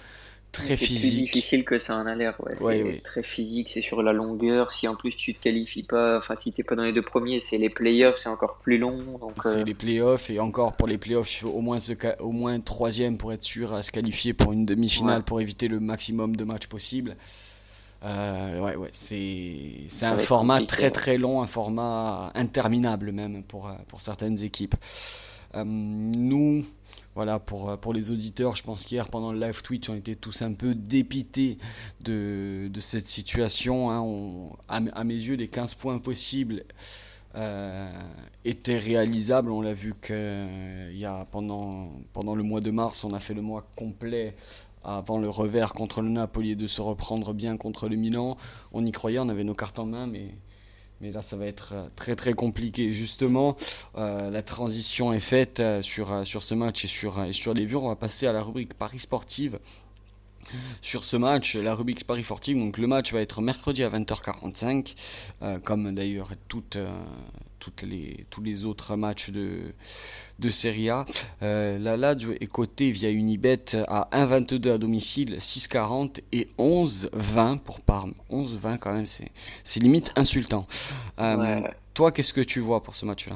très 0.51 0.77
physique. 0.77 1.01
C'est 1.01 1.17
plus 1.17 1.25
difficile 1.31 1.65
que 1.65 1.79
ça 1.79 1.95
en 1.97 2.05
a 2.05 2.15
l'air. 2.15 2.35
Ouais. 2.39 2.55
c'est 2.57 3.03
très 3.03 3.23
physique, 3.23 3.69
c'est 3.69 3.81
sur 3.81 4.01
la 4.03 4.13
longueur. 4.13 4.71
Si 4.71 4.87
en 4.87 4.95
plus 4.95 5.15
tu 5.15 5.33
te 5.33 5.41
qualifies 5.41 5.83
pas, 5.83 6.17
enfin 6.17 6.35
si 6.37 6.53
t'es 6.53 6.63
pas 6.63 6.75
dans 6.75 6.83
les 6.83 6.93
deux 6.93 7.01
premiers, 7.01 7.39
c'est 7.39 7.57
les 7.57 7.69
playoffs, 7.69 8.17
c'est 8.17 8.29
encore 8.29 8.59
plus 8.59 8.77
long. 8.77 8.97
C'est 9.43 9.59
euh, 9.59 9.63
les 9.63 9.73
playoffs 9.73 10.29
et 10.29 10.39
encore 10.39 10.73
pour 10.73 10.87
les 10.87 10.97
playoffs, 10.97 11.33
il 11.33 11.39
faut 11.41 11.49
au 11.49 11.61
moins 11.61 11.79
au 12.19 12.31
moins 12.31 12.59
troisième 12.59 13.17
pour 13.17 13.33
être 13.33 13.43
sûr 13.43 13.73
à 13.73 13.83
se 13.83 13.91
qualifier 13.91 14.33
pour 14.33 14.53
une 14.53 14.65
demi-finale 14.65 15.23
pour 15.23 15.41
éviter 15.41 15.67
le 15.67 15.79
maximum 15.79 16.35
de 16.35 16.43
matchs 16.43 16.67
possible. 16.67 17.15
Euh, 18.03 18.61
ouais, 18.61 18.75
ouais, 18.75 18.89
c'est, 18.93 19.85
c'est 19.87 20.05
un 20.05 20.17
format 20.17 20.61
très 20.65 20.89
très 20.89 21.17
long, 21.17 21.41
un 21.41 21.47
format 21.47 22.31
interminable 22.33 23.11
même 23.11 23.43
pour, 23.43 23.67
euh, 23.67 23.73
pour 23.87 24.01
certaines 24.01 24.41
équipes. 24.43 24.75
Euh, 25.55 25.63
nous, 25.65 26.63
voilà, 27.15 27.39
pour, 27.39 27.77
pour 27.79 27.93
les 27.93 28.11
auditeurs, 28.11 28.55
je 28.55 28.63
pense 28.63 28.85
qu'hier 28.85 29.09
pendant 29.09 29.33
le 29.33 29.39
live 29.39 29.61
Twitch, 29.63 29.89
on 29.89 29.95
était 29.95 30.15
tous 30.15 30.41
un 30.43 30.53
peu 30.53 30.75
dépités 30.75 31.57
de, 32.01 32.69
de 32.71 32.79
cette 32.79 33.07
situation. 33.07 33.91
Hein. 33.91 33.99
On, 33.99 34.55
à, 34.69 35.03
mes 35.03 35.13
yeux, 35.13 35.35
les 35.35 35.47
15 35.47 35.73
points 35.75 35.97
possibles 35.97 36.63
étaient 38.45 38.77
réalisables. 38.77 39.51
On 39.51 39.61
l'a 39.61 39.73
vu 39.73 39.93
que 39.93 40.91
y 40.93 41.05
a, 41.05 41.25
pendant, 41.31 41.89
pendant 42.13 42.35
le 42.35 42.43
mois 42.43 42.61
de 42.61 42.71
mars, 42.71 43.03
on 43.03 43.13
a 43.13 43.19
fait 43.19 43.33
le 43.33 43.41
mois 43.41 43.65
complet 43.75 44.35
avant 44.83 45.17
le 45.17 45.29
revers 45.29 45.73
contre 45.73 46.01
le 46.01 46.09
Napoli 46.09 46.55
de 46.55 46.67
se 46.67 46.81
reprendre 46.81 47.33
bien 47.33 47.57
contre 47.57 47.89
le 47.89 47.95
Milan. 47.95 48.37
On 48.71 48.85
y 48.85 48.91
croyait, 48.91 49.19
on 49.19 49.29
avait 49.29 49.43
nos 49.43 49.55
cartes 49.55 49.79
en 49.79 49.85
main, 49.85 50.07
mais, 50.07 50.35
mais 51.01 51.11
là 51.11 51.21
ça 51.21 51.37
va 51.37 51.45
être 51.45 51.73
euh, 51.73 51.87
très 51.95 52.15
très 52.15 52.33
compliqué. 52.33 52.91
Justement, 52.93 53.55
euh, 53.97 54.29
la 54.29 54.41
transition 54.41 55.13
est 55.13 55.19
faite 55.19 55.59
euh, 55.59 55.81
sur, 55.81 56.25
sur 56.25 56.43
ce 56.43 56.55
match 56.55 56.85
et 56.85 56.87
sur, 56.87 57.23
et 57.23 57.33
sur 57.33 57.53
les 57.53 57.65
vues. 57.65 57.75
On 57.75 57.87
va 57.89 57.95
passer 57.95 58.27
à 58.27 58.33
la 58.33 58.41
rubrique 58.41 58.73
Paris 58.73 58.99
Sportive 58.99 59.59
sur 60.81 61.03
ce 61.03 61.17
match, 61.17 61.55
la 61.55 61.75
rubrique 61.75 62.05
Paris 62.05 62.23
Sportive. 62.23 62.57
Donc 62.57 62.77
le 62.77 62.87
match 62.87 63.13
va 63.13 63.21
être 63.21 63.41
mercredi 63.41 63.83
à 63.83 63.89
20h45, 63.89 64.95
comme 65.63 65.93
d'ailleurs 65.93 66.31
toutes, 66.47 66.77
toutes 67.59 67.83
les, 67.83 68.25
tous 68.29 68.41
les 68.41 68.65
autres 68.65 68.95
matchs 68.95 69.29
de, 69.29 69.73
de 70.39 70.49
Serie 70.49 70.89
A. 70.89 71.05
Euh, 71.43 71.77
la 71.77 71.97
Lazio 71.97 72.31
est 72.39 72.47
cotée 72.47 72.91
via 72.91 73.09
Unibet 73.09 73.75
à 73.87 74.07
1,22 74.11 74.71
à 74.71 74.77
domicile, 74.77 75.35
6,40 75.37 76.21
et 76.31 76.47
11,20 76.57 77.59
pour 77.59 77.81
Parme. 77.81 78.13
11,20 78.31 78.77
quand 78.79 78.93
même, 78.93 79.05
c'est 79.05 79.79
limite 79.79 80.11
insultant. 80.15 80.65
Euh, 81.19 81.61
toi, 81.93 82.11
qu'est-ce 82.11 82.33
que 82.33 82.41
tu 82.41 82.59
vois 82.59 82.81
pour 82.81 82.95
ce 82.95 83.05
match-là? 83.05 83.35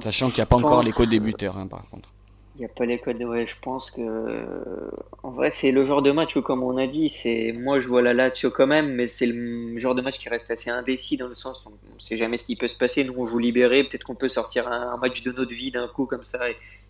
Sachant 0.00 0.28
qu'il 0.28 0.36
n'y 0.36 0.42
a 0.42 0.46
pas 0.46 0.56
encore 0.56 0.82
les 0.82 0.92
codes 0.92 1.10
débuteurs, 1.10 1.58
hein, 1.58 1.66
par 1.66 1.88
contre. 1.88 2.12
N'y 2.60 2.66
a 2.66 2.68
pas 2.68 2.84
les 2.84 2.98
codes. 2.98 3.22
Ouais, 3.22 3.46
je 3.46 3.54
pense 3.58 3.90
que. 3.90 4.90
En 5.22 5.30
vrai, 5.30 5.50
c'est 5.50 5.70
le 5.70 5.82
genre 5.86 6.02
de 6.02 6.10
match 6.10 6.36
où, 6.36 6.42
comme 6.42 6.62
on 6.62 6.76
a 6.76 6.86
dit, 6.86 7.08
c'est 7.08 7.52
moi 7.52 7.80
je 7.80 7.88
vois 7.88 8.02
la 8.02 8.12
Lazio 8.12 8.50
quand 8.50 8.66
même, 8.66 8.92
mais 8.96 9.08
c'est 9.08 9.24
le 9.24 9.78
genre 9.78 9.94
de 9.94 10.02
match 10.02 10.18
qui 10.18 10.28
reste 10.28 10.50
assez 10.50 10.68
indécis 10.68 11.16
dans 11.16 11.28
le 11.28 11.34
sens 11.34 11.64
où 11.64 11.70
on 11.70 11.94
ne 11.94 12.00
sait 12.00 12.18
jamais 12.18 12.36
ce 12.36 12.44
qui 12.44 12.56
peut 12.56 12.68
se 12.68 12.76
passer. 12.76 13.02
Nous, 13.02 13.14
on 13.16 13.24
joue 13.24 13.38
libéré. 13.38 13.84
Peut-être 13.84 14.04
qu'on 14.04 14.14
peut 14.14 14.28
sortir 14.28 14.68
un, 14.68 14.98
match 14.98 15.22
de 15.22 15.32
notre 15.32 15.54
vie 15.54 15.70
d'un 15.70 15.88
coup 15.88 16.04
comme 16.04 16.22
ça 16.22 16.38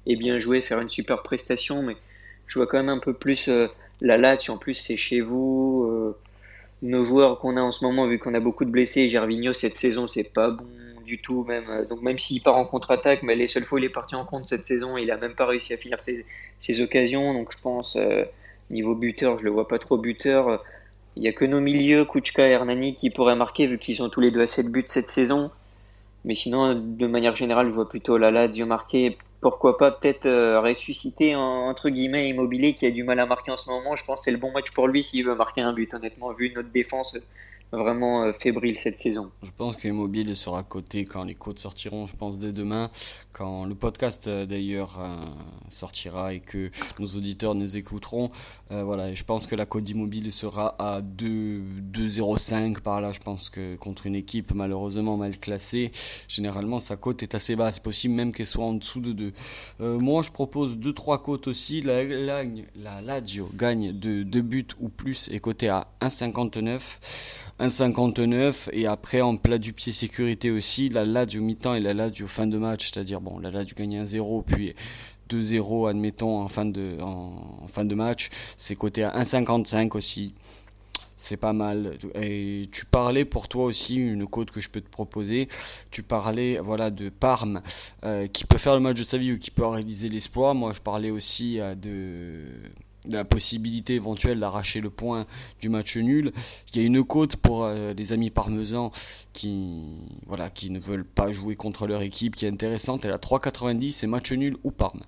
et, 0.06 0.16
bien 0.16 0.40
jouer, 0.40 0.60
faire 0.60 0.80
une 0.80 0.90
super 0.90 1.22
prestation. 1.22 1.84
Mais 1.84 1.96
je 2.48 2.58
vois 2.58 2.66
quand 2.66 2.78
même 2.78 2.88
un 2.88 2.98
peu 2.98 3.12
plus 3.12 3.48
euh, 3.48 3.68
la 4.00 4.16
Lazio. 4.16 4.54
En 4.54 4.58
plus, 4.58 4.74
c'est 4.74 4.96
chez 4.96 5.20
vous. 5.20 5.86
Euh, 5.88 6.16
nos 6.82 7.02
joueurs 7.02 7.38
qu'on 7.38 7.56
a 7.56 7.60
en 7.60 7.70
ce 7.70 7.84
moment, 7.84 8.08
vu 8.08 8.18
qu'on 8.18 8.34
a 8.34 8.40
beaucoup 8.40 8.64
de 8.64 8.70
blessés, 8.70 9.08
Gervinho 9.08 9.52
cette 9.52 9.76
saison, 9.76 10.08
c'est 10.08 10.24
pas 10.24 10.50
bon 10.50 10.66
du 11.10 11.18
tout. 11.18 11.44
Même, 11.44 11.64
euh, 11.68 11.84
donc 11.86 12.00
même 12.02 12.18
s'il 12.18 12.42
part 12.42 12.56
en 12.56 12.64
contre-attaque, 12.64 13.22
mais 13.22 13.34
les 13.34 13.48
seules 13.48 13.64
fois 13.64 13.76
où 13.76 13.78
il 13.78 13.84
est 13.84 13.88
parti 14.00 14.14
en 14.14 14.24
contre 14.24 14.48
cette 14.48 14.66
saison, 14.66 14.96
il 14.96 15.10
a 15.10 15.16
même 15.16 15.34
pas 15.34 15.46
réussi 15.46 15.74
à 15.74 15.76
finir 15.76 15.98
ses, 16.02 16.80
occasions. 16.80 17.34
Donc 17.34 17.52
je 17.52 17.60
pense, 17.60 17.96
euh, 17.96 18.24
niveau 18.70 18.94
buteur, 18.94 19.38
je 19.38 19.44
le 19.44 19.50
vois 19.50 19.68
pas 19.68 19.78
trop 19.78 19.98
buteur. 19.98 20.64
Il 21.16 21.24
y 21.24 21.28
a 21.28 21.32
que 21.32 21.44
nos 21.44 21.60
milieux, 21.60 22.04
Kuchka 22.04 22.46
et 22.48 22.52
Hernani, 22.52 22.94
qui 22.94 23.10
pourraient 23.10 23.36
marquer 23.36 23.66
vu 23.66 23.78
qu'ils 23.78 23.96
sont 23.96 24.08
tous 24.08 24.20
les 24.20 24.30
deux 24.30 24.42
à 24.42 24.46
7 24.46 24.68
buts 24.70 24.84
cette 24.86 25.08
saison. 25.08 25.50
Mais 26.24 26.36
sinon, 26.36 26.74
de 26.74 27.06
manière 27.06 27.34
générale, 27.34 27.68
je 27.70 27.74
vois 27.74 27.88
plutôt 27.88 28.16
Lala, 28.18 28.48
Dio 28.48 28.66
marquer. 28.66 29.18
Pourquoi 29.40 29.78
pas 29.78 29.90
peut-être 29.90 30.26
euh, 30.26 30.60
ressusciter 30.60 31.34
entre 31.34 31.88
guillemets 31.88 32.28
Immobilier 32.28 32.74
qui 32.74 32.86
a 32.86 32.90
du 32.90 33.04
mal 33.04 33.18
à 33.20 33.26
marquer 33.26 33.50
en 33.50 33.56
ce 33.56 33.68
moment. 33.70 33.96
Je 33.96 34.04
pense 34.04 34.20
que 34.20 34.24
c'est 34.24 34.30
le 34.30 34.38
bon 34.38 34.52
match 34.52 34.70
pour 34.70 34.86
lui 34.86 35.02
s'il 35.02 35.24
veut 35.24 35.34
marquer 35.34 35.62
un 35.62 35.72
but. 35.72 35.92
Honnêtement, 35.94 36.32
vu 36.32 36.52
notre 36.54 36.70
défense, 36.70 37.16
vraiment 37.72 38.24
euh, 38.24 38.32
fébrile 38.32 38.76
cette 38.76 38.98
saison. 38.98 39.30
Je 39.42 39.50
pense 39.56 39.76
qu'Immobile 39.76 40.34
sera 40.34 40.62
coté 40.62 41.04
quand 41.04 41.24
les 41.24 41.34
côtes 41.34 41.58
sortiront, 41.58 42.06
je 42.06 42.16
pense 42.16 42.38
dès 42.38 42.52
demain, 42.52 42.90
quand 43.32 43.64
le 43.64 43.74
podcast 43.74 44.26
euh, 44.26 44.46
d'ailleurs 44.46 44.98
euh, 45.00 45.16
sortira 45.68 46.34
et 46.34 46.40
que 46.40 46.70
nos 46.98 47.06
auditeurs 47.06 47.54
nous 47.54 47.76
écouteront. 47.76 48.30
voilà, 48.70 49.12
je 49.14 49.24
pense 49.24 49.46
que 49.46 49.56
la 49.56 49.66
cote 49.66 49.84
d'Immobile 49.84 50.32
sera 50.32 50.74
à 50.78 51.00
2,05 51.00 52.80
par 52.80 53.00
là. 53.00 53.12
Je 53.12 53.18
pense 53.18 53.50
que 53.50 53.76
contre 53.76 54.06
une 54.06 54.14
équipe 54.14 54.54
malheureusement 54.54 55.16
mal 55.16 55.38
classée, 55.38 55.90
généralement 56.28 56.78
sa 56.78 56.96
cote 56.96 57.22
est 57.22 57.34
assez 57.34 57.56
basse. 57.56 57.76
C'est 57.76 57.82
possible 57.82 58.14
même 58.14 58.32
qu'elle 58.32 58.46
soit 58.46 58.64
en 58.64 58.74
dessous 58.74 59.00
de 59.00 59.12
2. 59.12 59.98
moi, 59.98 60.22
je 60.22 60.30
propose 60.30 60.76
2-3 60.76 61.22
côtes 61.22 61.48
aussi. 61.48 61.82
La, 61.82 62.04
la, 62.04 62.42
la 62.76 63.00
Lazio 63.02 63.48
gagne 63.54 63.92
de 63.98 64.22
2 64.22 64.40
buts 64.42 64.66
ou 64.80 64.88
plus 64.88 65.28
et 65.32 65.40
coté 65.40 65.68
à 65.68 65.88
1,59. 66.00 66.80
1,59 67.60 68.70
et 68.72 68.86
après 68.86 69.20
en 69.20 69.36
plat 69.36 69.58
du 69.58 69.72
pied 69.72 69.92
sécurité 69.92 70.50
aussi 70.50 70.88
la 70.88 71.04
Lazio 71.04 71.42
mi-temps 71.42 71.74
et 71.74 71.80
la 71.80 71.92
Lazio 71.92 72.26
fin 72.26 72.46
de 72.46 72.56
match 72.56 72.90
c'est-à-dire 72.90 73.20
bon 73.20 73.38
la 73.38 73.50
Lazio 73.50 73.74
gagne 73.76 74.02
1-0 74.02 74.44
puis 74.44 74.74
2-0 75.28 75.90
admettons 75.90 76.40
en 76.40 76.48
fin 76.48 76.64
de, 76.64 76.98
en, 77.00 77.66
fin 77.68 77.84
de 77.84 77.94
match 77.94 78.30
c'est 78.56 78.76
coté 78.76 79.04
à 79.04 79.18
1,55 79.18 79.96
aussi 79.96 80.34
c'est 81.22 81.36
pas 81.36 81.52
mal. 81.52 81.98
Et 82.14 82.62
tu 82.72 82.86
parlais 82.86 83.26
pour 83.26 83.46
toi 83.46 83.66
aussi 83.66 83.96
une 83.96 84.26
cote 84.26 84.50
que 84.50 84.58
je 84.62 84.70
peux 84.70 84.80
te 84.80 84.88
proposer. 84.88 85.50
Tu 85.90 86.02
parlais 86.02 86.58
voilà 86.60 86.90
de 86.90 87.10
Parme 87.10 87.60
euh, 88.04 88.26
qui 88.26 88.46
peut 88.46 88.56
faire 88.56 88.72
le 88.72 88.80
match 88.80 88.96
de 88.96 89.02
sa 89.02 89.18
vie 89.18 89.32
ou 89.34 89.38
qui 89.38 89.50
peut 89.50 89.66
réaliser 89.66 90.08
l'espoir. 90.08 90.54
Moi 90.54 90.72
je 90.72 90.80
parlais 90.80 91.10
aussi 91.10 91.60
euh, 91.60 91.74
de 91.74 92.70
la 93.08 93.24
possibilité 93.24 93.94
éventuelle 93.94 94.40
d'arracher 94.40 94.80
le 94.80 94.90
point 94.90 95.26
du 95.60 95.68
match 95.68 95.96
nul. 95.96 96.32
Il 96.72 96.80
y 96.80 96.84
a 96.84 96.86
une 96.86 97.02
côte 97.04 97.36
pour 97.36 97.64
euh, 97.64 97.92
les 97.94 98.12
amis 98.12 98.30
parmesans 98.30 98.92
qui, 99.32 99.84
voilà, 100.26 100.50
qui 100.50 100.70
ne 100.70 100.78
veulent 100.78 101.04
pas 101.04 101.30
jouer 101.30 101.56
contre 101.56 101.86
leur 101.86 102.02
équipe 102.02 102.36
qui 102.36 102.46
est 102.46 102.50
intéressante. 102.50 103.04
Elle 103.04 103.12
a 103.12 103.18
3,90, 103.18 103.90
c'est 103.90 104.06
match 104.06 104.32
nul 104.32 104.56
ou 104.64 104.70
Parme. 104.70 105.00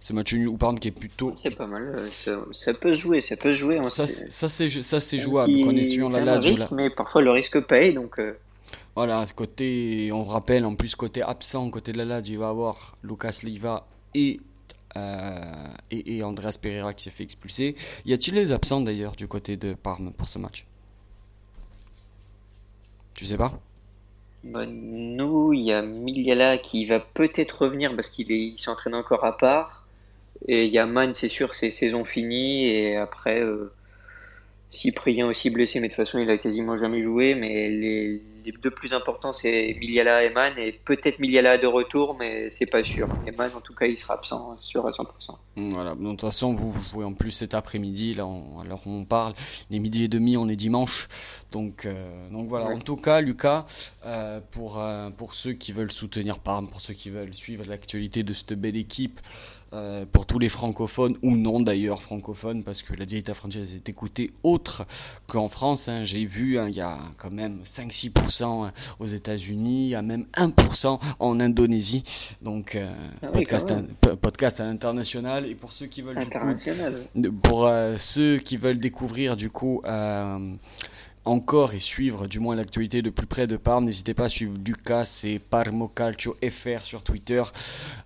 C'est 0.00 0.14
match 0.14 0.34
nul 0.34 0.48
ou 0.48 0.56
Parme 0.56 0.78
qui 0.78 0.88
est 0.88 0.92
plutôt. 0.92 1.36
C'est 1.42 1.54
pas 1.54 1.66
mal, 1.66 1.92
euh, 1.94 2.44
ça, 2.52 2.74
peut 2.74 2.94
jouer, 2.94 3.22
ça 3.22 3.36
peut 3.36 3.52
jouer. 3.52 3.78
Hein, 3.78 3.88
ça, 3.88 4.06
c'est, 4.06 5.18
jouable. 5.18 5.52
la 6.12 6.24
Lazio. 6.24 6.56
Mais 6.72 6.90
parfois 6.90 7.22
le 7.22 7.30
risque 7.30 7.60
paye, 7.60 7.92
donc. 7.92 8.18
Euh. 8.18 8.34
Voilà, 8.94 9.24
côté, 9.36 10.10
on 10.12 10.24
rappelle 10.24 10.64
en 10.64 10.74
plus 10.74 10.96
côté 10.96 11.22
absent, 11.22 11.68
côté 11.70 11.92
de 11.92 11.98
la 11.98 12.04
Lazio, 12.04 12.34
il 12.34 12.38
va 12.38 12.48
avoir 12.48 12.96
Lucas 13.02 13.40
Leiva 13.42 13.86
et 14.14 14.40
euh, 14.96 15.40
et, 15.90 16.22
Andreas 16.22 16.58
Pereira 16.60 16.94
qui 16.94 17.04
s'est 17.04 17.10
fait 17.10 17.24
expulser. 17.24 17.76
Y 18.04 18.12
a-t-il 18.12 18.34
des 18.34 18.52
absents 18.52 18.80
d'ailleurs 18.80 19.16
du 19.16 19.28
côté 19.28 19.56
de 19.56 19.74
Parme 19.74 20.12
pour 20.12 20.28
ce 20.28 20.38
match? 20.38 20.64
Tu 23.14 23.24
sais 23.24 23.36
pas? 23.36 23.52
Bah, 24.44 24.66
Nous, 24.66 25.52
il 25.52 25.62
y 25.62 25.72
a 25.72 25.82
Miliala 25.82 26.58
qui 26.58 26.86
va 26.86 27.00
peut-être 27.00 27.62
revenir 27.62 27.94
parce 27.94 28.10
qu'il 28.10 28.58
s'entraîne 28.58 28.94
encore 28.94 29.24
à 29.24 29.36
part. 29.36 29.86
Et 30.48 30.66
il 30.66 30.72
y 30.72 30.78
a 30.78 30.86
Man, 30.86 31.14
c'est 31.14 31.28
sûr, 31.28 31.54
c'est 31.54 31.70
saison 31.70 32.04
finie. 32.04 32.66
Et 32.66 32.96
après, 32.96 33.40
euh, 33.40 33.72
Cyprien 34.70 35.26
aussi 35.26 35.50
blessé, 35.50 35.80
mais 35.80 35.88
de 35.88 35.94
toute 35.94 36.04
façon, 36.04 36.18
il 36.18 36.28
a 36.30 36.38
quasiment 36.38 36.76
jamais 36.76 37.02
joué. 37.02 37.34
Mais 37.34 37.68
les, 37.68 38.22
deux 38.62 38.70
plus 38.70 38.92
importants, 38.92 39.32
c'est 39.32 39.76
Miliala 39.80 40.24
et 40.24 40.30
Man, 40.30 40.52
et 40.56 40.72
peut-être 40.72 41.18
Miliala 41.18 41.58
de 41.58 41.66
retour, 41.66 42.16
mais 42.18 42.48
c'est 42.50 42.66
pas 42.66 42.84
sûr. 42.84 43.08
Eman, 43.26 43.50
en 43.56 43.60
tout 43.60 43.74
cas, 43.74 43.86
il 43.86 43.98
sera 43.98 44.14
absent, 44.14 44.56
sûr 44.60 44.86
à 44.86 44.90
100%. 44.90 45.04
Voilà, 45.56 45.94
de 45.94 46.10
toute 46.10 46.20
façon, 46.20 46.54
vous, 46.54 46.72
jouez 46.92 47.04
en 47.04 47.14
plus 47.14 47.30
cet 47.30 47.54
après-midi, 47.54 48.14
là, 48.14 48.24
alors 48.60 48.82
on 48.86 49.04
parle, 49.04 49.32
les 49.70 49.78
midi 49.78 50.04
et 50.04 50.08
demi, 50.08 50.36
on 50.36 50.48
est 50.48 50.56
dimanche. 50.56 51.08
Donc, 51.50 51.86
euh, 51.86 52.28
donc 52.30 52.48
voilà, 52.48 52.66
en 52.66 52.78
tout 52.78 52.96
cas, 52.96 53.20
Lucas, 53.20 53.64
euh, 54.04 54.40
pour, 54.50 54.78
euh, 54.78 55.10
pour 55.10 55.34
ceux 55.34 55.54
qui 55.54 55.72
veulent 55.72 55.90
soutenir 55.90 56.38
Parme, 56.38 56.68
pour 56.68 56.80
ceux 56.80 56.94
qui 56.94 57.10
veulent 57.10 57.34
suivre 57.34 57.64
l'actualité 57.66 58.22
de 58.22 58.34
cette 58.34 58.52
belle 58.52 58.76
équipe, 58.76 59.18
euh, 59.72 60.04
pour 60.10 60.26
tous 60.26 60.38
les 60.38 60.48
francophones, 60.48 61.16
ou 61.22 61.36
non 61.36 61.60
d'ailleurs 61.60 62.02
francophones, 62.02 62.62
parce 62.62 62.82
que 62.82 62.94
la 62.94 63.04
dieta 63.04 63.34
française 63.34 63.74
est 63.74 63.88
écoutée 63.88 64.30
autre 64.42 64.86
qu'en 65.26 65.48
France. 65.48 65.88
Hein. 65.88 66.04
J'ai 66.04 66.24
vu, 66.24 66.58
hein, 66.58 66.68
il 66.68 66.76
y 66.76 66.80
a 66.80 66.98
quand 67.18 67.30
même 67.30 67.60
5-6% 67.64 68.06
10% 68.06 68.70
aux 68.98 69.06
États-Unis, 69.06 69.94
à 69.94 70.02
même 70.02 70.26
1% 70.34 70.98
en 71.18 71.40
Indonésie. 71.40 72.04
Donc, 72.42 72.78
ah 73.22 73.26
podcast, 73.28 73.72
podcast, 74.20 74.60
à 74.60 74.64
l'international. 74.64 75.46
Et 75.46 75.54
pour 75.54 75.72
ceux 75.72 75.86
qui 75.86 76.02
veulent, 76.02 76.18
pour 77.42 77.70
ceux 77.98 78.38
qui 78.38 78.56
veulent 78.56 78.78
découvrir 78.80 79.36
du 79.36 79.50
coup 79.50 79.82
encore 81.26 81.74
et 81.74 81.78
suivre 81.78 82.26
du 82.26 82.38
moins 82.38 82.56
l'actualité 82.56 83.02
de 83.02 83.10
plus 83.10 83.26
près 83.26 83.46
de 83.46 83.56
Parme, 83.56 83.84
n'hésitez 83.84 84.14
pas 84.14 84.24
à 84.24 84.28
suivre 84.28 84.54
Lucas 84.64 85.20
et 85.24 85.38
Parmo 85.38 85.88
Calcio 85.88 86.36
FR 86.42 86.80
sur 86.80 87.02
Twitter. 87.02 87.42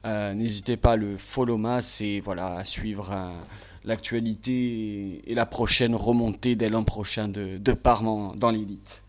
Euh, 0.05 0.35
n'hésitez 0.35 0.77
pas 0.77 0.93
à 0.93 0.97
le 0.97 1.17
follow 1.17 1.59
mass 1.59 2.01
et 2.01 2.21
voilà, 2.21 2.57
à 2.57 2.65
suivre 2.65 3.11
euh, 3.13 3.31
l'actualité 3.85 5.23
et 5.27 5.35
la 5.35 5.47
prochaine 5.47 5.95
remontée 5.95 6.57
dès 6.57 6.69
l'an 6.69 6.85
prochain 6.85 7.29
de 7.29 7.73
Parme 7.73 8.35
dans 8.37 8.51
l'élite. 8.51 9.03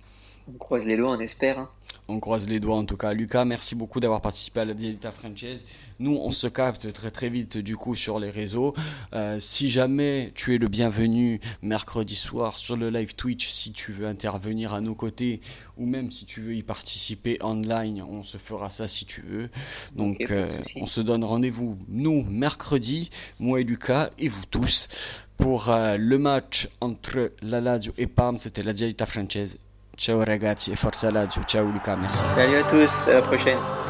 On 0.47 0.58
croise 0.58 0.86
les 0.86 0.97
doigts, 0.97 1.12
on 1.12 1.19
espère. 1.19 1.60
Hein. 1.60 1.69
On 2.08 2.19
croise 2.19 2.49
les 2.49 2.60
doigts 2.60 2.75
en 2.75 2.86
tout 2.86 2.97
cas. 2.97 3.13
Lucas, 3.13 3.45
merci 3.45 3.75
beaucoup 3.75 3.99
d'avoir 3.99 4.21
participé 4.21 4.62
à 4.62 4.65
la 4.65 4.73
Dialita 4.73 5.12
Franchise. 5.12 5.65
Nous, 5.99 6.15
on 6.15 6.32
se 6.32 6.47
capte 6.47 6.91
très 6.93 7.12
très 7.12 7.30
vite 7.30 7.58
du 7.58 7.77
coup 7.77 7.95
sur 7.95 8.19
les 8.19 8.30
réseaux. 8.30 8.73
Euh, 9.13 9.39
si 9.39 9.69
jamais 9.69 10.32
tu 10.34 10.56
es 10.56 10.58
le 10.58 10.67
bienvenu 10.67 11.39
mercredi 11.62 12.15
soir 12.15 12.58
sur 12.58 12.75
le 12.75 12.89
live 12.89 13.15
Twitch, 13.15 13.49
si 13.49 13.71
tu 13.71 13.91
veux 13.91 14.08
intervenir 14.08 14.73
à 14.73 14.82
nos 14.82 14.95
côtés 14.95 15.41
ou 15.77 15.86
même 15.86 16.10
si 16.10 16.25
tu 16.25 16.41
veux 16.41 16.56
y 16.56 16.63
participer 16.63 17.38
online, 17.41 18.04
on 18.10 18.23
se 18.23 18.38
fera 18.38 18.69
ça 18.69 18.88
si 18.88 19.06
tu 19.06 19.21
veux. 19.21 19.49
Donc 19.95 20.32
euh, 20.32 20.49
on 20.75 20.86
se 20.86 21.01
donne 21.01 21.23
rendez-vous 21.23 21.77
nous 21.88 22.23
mercredi, 22.23 23.12
moi 23.39 23.62
et 23.62 23.63
Lucas 23.63 24.10
et 24.17 24.27
vous 24.27 24.45
tous 24.49 24.89
pour 25.38 25.69
euh, 25.69 25.97
le 25.97 26.17
match 26.17 26.67
entre 26.82 27.32
la 27.41 27.62
Lazio 27.62 27.93
et 27.97 28.08
Parme. 28.08 28.38
C'était 28.38 28.63
la 28.63 28.73
Dialita 28.73 29.06
Franchise. 29.06 29.58
Ciao 30.01 30.23
ragazzi 30.23 30.71
e 30.71 30.75
forza 30.75 31.11
Lazio, 31.11 31.43
ciao 31.43 31.69
Luca, 31.69 31.95
merci. 31.95 32.23
Salut 32.33 32.57
à 32.57 32.63
tous, 32.63 33.07
à 33.07 33.13
la 33.13 33.21
prochaine. 33.21 33.80